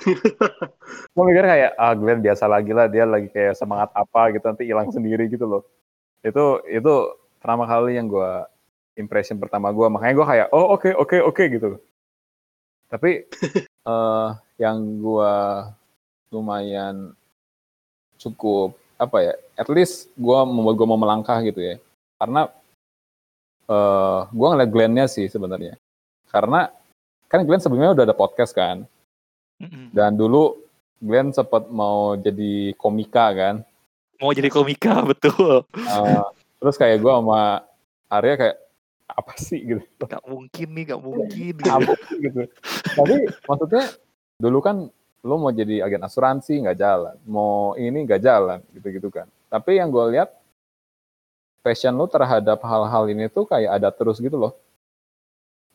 [1.12, 4.64] gue mikir kayak, ah Glenn biasa lagi lah, dia lagi kayak semangat apa gitu, nanti
[4.64, 5.62] hilang sendiri gitu loh.
[6.22, 6.94] Itu itu
[7.42, 8.32] pertama kali yang gue,
[8.94, 11.68] impression pertama gue, makanya gue kayak, oh oke, oke, oke gitu.
[12.86, 13.26] Tapi
[13.90, 14.28] eh
[14.62, 15.34] yang gue
[16.30, 17.12] lumayan
[18.16, 21.76] cukup, apa ya, at least gue membuat gue mau melangkah gitu ya.
[22.16, 22.46] Karena
[23.66, 25.74] eh gue ngeliat Glenn-nya sih sebenarnya.
[26.30, 26.70] Karena
[27.26, 28.84] kan Glenn sebelumnya udah ada podcast kan.
[29.92, 30.58] Dan dulu
[31.02, 33.54] Glenn sempat mau jadi komika kan.
[34.22, 35.66] Mau jadi komika betul.
[35.74, 36.22] Eh,
[36.62, 37.66] terus kayak gue sama
[38.06, 38.56] Arya kayak
[39.10, 40.06] apa sih gitu.
[40.06, 41.54] Gak mungkin nih, gak mungkin.
[42.22, 42.40] Gitu.
[42.94, 43.16] Tapi
[43.50, 43.84] maksudnya
[44.38, 44.86] dulu kan
[45.22, 49.30] lo mau jadi agen asuransi nggak jalan, mau ini nggak jalan gitu-gitu kan.
[49.46, 50.34] Tapi yang gue lihat
[51.62, 54.54] passion lo terhadap hal-hal ini tuh kayak ada terus gitu loh.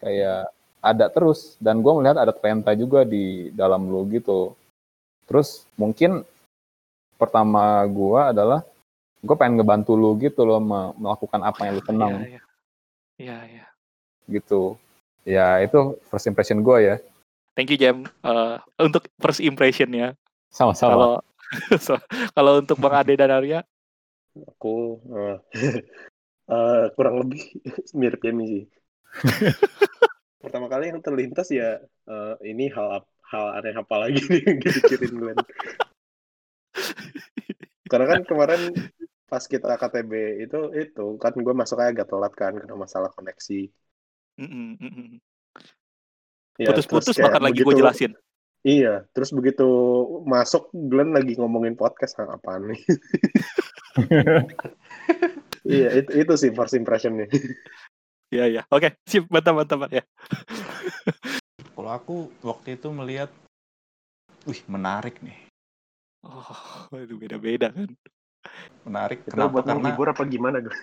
[0.03, 0.51] Kayak
[0.83, 4.51] ada terus dan gue melihat ada talenta juga di dalam lo gitu.
[5.31, 6.27] Terus mungkin
[7.17, 8.61] pertama gue adalah
[9.19, 12.41] gue pengen ngebantu lo gitu loh me- melakukan apa yang lo senang Iya, iya.
[13.17, 13.65] Iya, iya.
[14.29, 14.77] gitu.
[15.25, 16.95] Ya itu first impression gue ya.
[17.57, 20.13] Thank you Jam Eh, untuk first impression-nya.
[20.53, 20.93] Sama-sama.
[20.93, 21.13] Kalau
[21.83, 23.65] so- kalau untuk Bang Ade dan Arya,
[24.45, 25.37] aku eh,
[26.53, 27.41] eh, kurang lebih
[27.97, 28.63] mirip Jamie sih
[30.37, 35.13] pertama kali yang terlintas ya eh, ini hal hal aneh apa lagi nih yang dipikirin
[35.17, 35.39] Glenn
[37.91, 38.61] karena kan kemarin
[39.27, 43.67] pas kita KTB itu itu kan gue masuknya agak telat kan karena masalah koneksi
[44.39, 45.09] mm-mm, mm-mm.
[46.57, 48.11] Ya, putus-putus terus kayak bahkan lagi gue jelasin.
[48.65, 49.63] Iya, terus begitu
[50.25, 52.81] masuk Glenn lagi ngomongin podcast, nah, apaan nih?
[55.77, 57.29] iya, itu, itu sih first impressionnya.
[58.33, 58.61] Iya, iya.
[58.67, 59.29] Oke, sip.
[59.31, 60.03] Mantap, mantap, ya.
[61.77, 63.31] Kalau aku waktu itu melihat,
[64.49, 65.46] wih menarik nih,
[66.25, 67.89] Oh, itu beda-beda kan.
[68.87, 69.21] menarik.
[69.27, 69.59] Itu Kenapa?
[69.59, 70.79] buat Karena menghibur apa gimana, Glenn?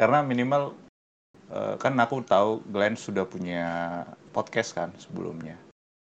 [0.00, 0.74] karena minimal
[1.52, 5.54] eh, kan aku tahu Glenn sudah punya podcast kan sebelumnya,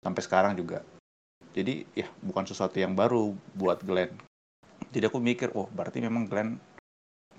[0.02, 0.82] sampai sekarang juga.
[1.54, 4.12] Jadi ya bukan sesuatu yang baru buat Glenn.
[4.90, 6.58] Jadi aku mikir, oh berarti memang Glenn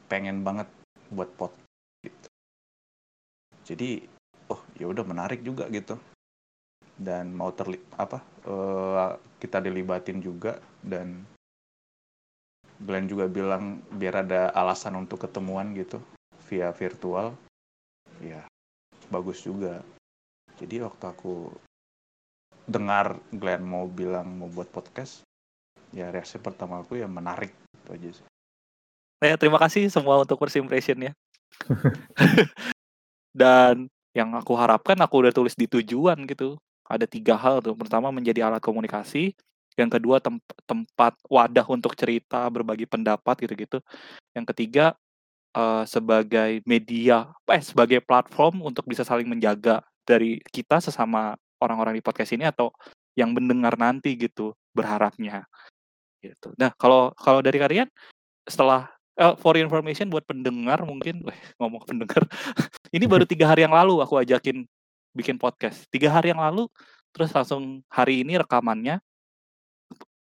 [0.10, 0.66] pengen banget
[1.14, 1.54] buat pod-
[2.02, 2.28] gitu.
[3.66, 3.90] jadi
[4.50, 5.98] oh ya udah menarik juga gitu
[7.00, 11.24] dan mau terli apa eh, kita dilibatin juga dan
[12.80, 16.00] Glenn juga bilang biar ada alasan untuk ketemuan gitu
[16.52, 17.36] via virtual
[18.20, 18.44] ya
[19.08, 19.80] bagus juga
[20.60, 21.56] jadi waktu aku
[22.68, 25.24] dengar Glenn mau bilang mau buat podcast
[25.96, 28.28] ya reaksi pertama aku ya menarik itu aja sih
[29.20, 31.12] Eh, terima kasih semua untuk first impression-nya.
[33.40, 36.56] Dan yang aku harapkan aku udah tulis di tujuan gitu.
[36.90, 37.78] Ada tiga hal tuh.
[37.78, 39.38] Pertama menjadi alat komunikasi.
[39.78, 43.80] Yang kedua tem tempat wadah untuk cerita, berbagi pendapat gitu-gitu.
[44.36, 44.86] Yang ketiga
[45.56, 52.04] eh, sebagai media, eh sebagai platform untuk bisa saling menjaga dari kita sesama orang-orang di
[52.04, 52.74] podcast ini atau
[53.14, 55.46] yang mendengar nanti gitu berharapnya
[56.24, 56.52] gitu.
[56.60, 57.88] Nah kalau kalau dari kalian
[58.48, 62.24] setelah eh, for information buat pendengar mungkin weh, ngomong pendengar
[62.96, 64.68] ini baru tiga hari yang lalu aku ajakin
[65.14, 65.86] bikin podcast.
[65.90, 66.70] Tiga hari yang lalu
[67.10, 69.02] terus langsung hari ini rekamannya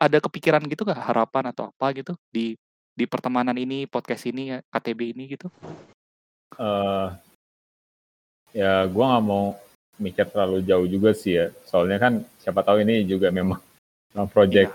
[0.01, 2.13] ada kepikiran gitu gak harapan atau apa gitu?
[2.33, 2.57] Di
[2.93, 5.47] di pertemanan ini podcast ini KTB ini gitu?
[6.59, 7.07] Eh
[8.49, 9.53] ya gua nggak mau
[10.01, 11.53] mikir terlalu jauh juga sih ya.
[11.69, 13.61] Soalnya kan siapa tahu ini juga memang
[14.11, 14.73] memang project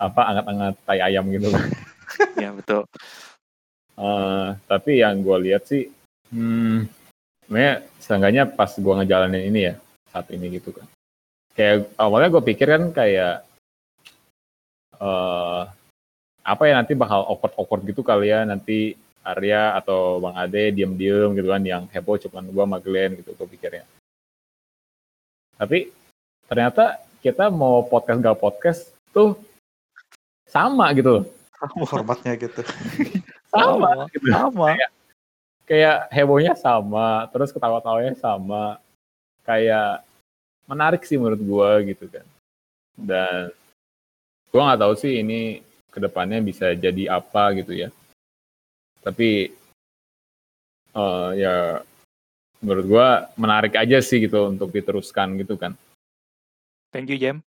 [0.00, 1.68] apa anget-anget tai ayam gitu kan.
[2.38, 2.84] Ya betul.
[4.00, 5.92] Eh, tapi yang gue lihat sih,
[6.32, 6.88] hmm,
[7.50, 9.74] sebenarnya seenggaknya pas gue ngejalanin ini ya
[10.14, 10.86] saat ini gitu kan.
[11.50, 13.42] Kayak awalnya gue pikir kan kayak
[15.02, 15.62] eh
[16.46, 18.94] apa ya nanti bakal awkward awkward gitu kali ya nanti
[19.26, 23.48] Arya atau Bang Ade diem-diem gitu kan yang heboh cuman gue sama Glenn gitu gue
[23.50, 23.82] pikirnya.
[25.58, 25.90] Tapi
[26.46, 28.80] ternyata kita mau podcast gak podcast
[29.10, 29.34] tuh
[30.46, 31.24] sama gitu loh.
[31.90, 32.62] formatnya gitu
[33.50, 34.30] Sama, gitu.
[34.30, 34.90] sama Kayak,
[35.70, 38.82] kayak hebohnya sama, terus ketawa-tawanya sama.
[39.46, 40.02] Kayak
[40.66, 42.26] menarik sih menurut gua gitu kan.
[42.98, 43.54] Dan
[44.50, 45.62] gua nggak tahu sih ini
[45.94, 47.94] ke depannya bisa jadi apa gitu ya.
[49.06, 49.54] Tapi
[50.90, 51.86] eh, ya
[52.58, 55.78] menurut gua menarik aja sih gitu untuk diteruskan gitu kan.
[56.90, 57.46] thank you Jam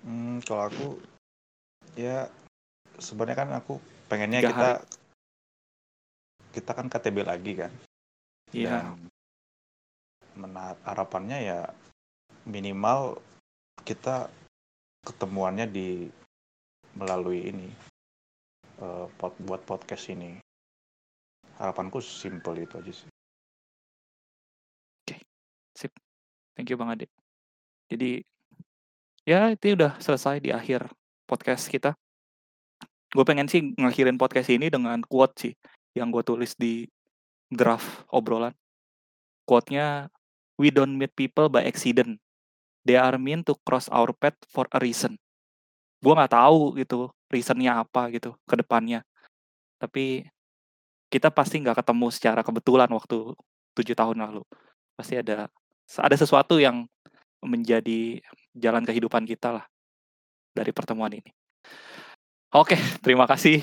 [0.00, 0.88] Hmm, kalau aku
[1.92, 2.24] ya
[2.96, 3.76] sebenarnya kan aku
[4.08, 4.70] pengennya Tiga kita
[6.50, 7.72] kita kan KTB lagi kan.
[8.50, 9.08] iya Dan
[10.36, 11.60] mena- harapannya ya
[12.46, 13.18] minimal
[13.86, 14.26] kita
[15.06, 16.10] ketemuannya di
[16.98, 17.68] melalui ini
[18.80, 20.36] eh, pod- buat podcast ini.
[21.60, 23.08] Harapanku simple itu aja sih.
[25.80, 25.96] sip
[26.52, 27.08] thank you Bang Ade
[27.88, 28.20] jadi
[29.24, 30.92] ya itu udah selesai di akhir
[31.24, 31.96] podcast kita
[33.16, 35.54] gue pengen sih ngakhirin podcast ini dengan quote sih
[35.94, 36.86] yang gue tulis di
[37.50, 38.54] draft obrolan.
[39.44, 40.06] Quote-nya
[40.54, 42.20] we don't meet people by accident.
[42.86, 45.18] They are meant to cross our path for a reason.
[46.00, 49.04] Gue nggak tahu gitu reasonnya apa gitu ke depannya.
[49.76, 50.24] Tapi
[51.10, 53.34] kita pasti nggak ketemu secara kebetulan waktu
[53.74, 54.42] tujuh tahun lalu.
[54.94, 55.50] Pasti ada
[55.98, 56.86] ada sesuatu yang
[57.42, 58.20] menjadi
[58.54, 59.64] jalan kehidupan kita lah
[60.54, 61.32] dari pertemuan ini.
[62.50, 63.62] Oke, terima kasih.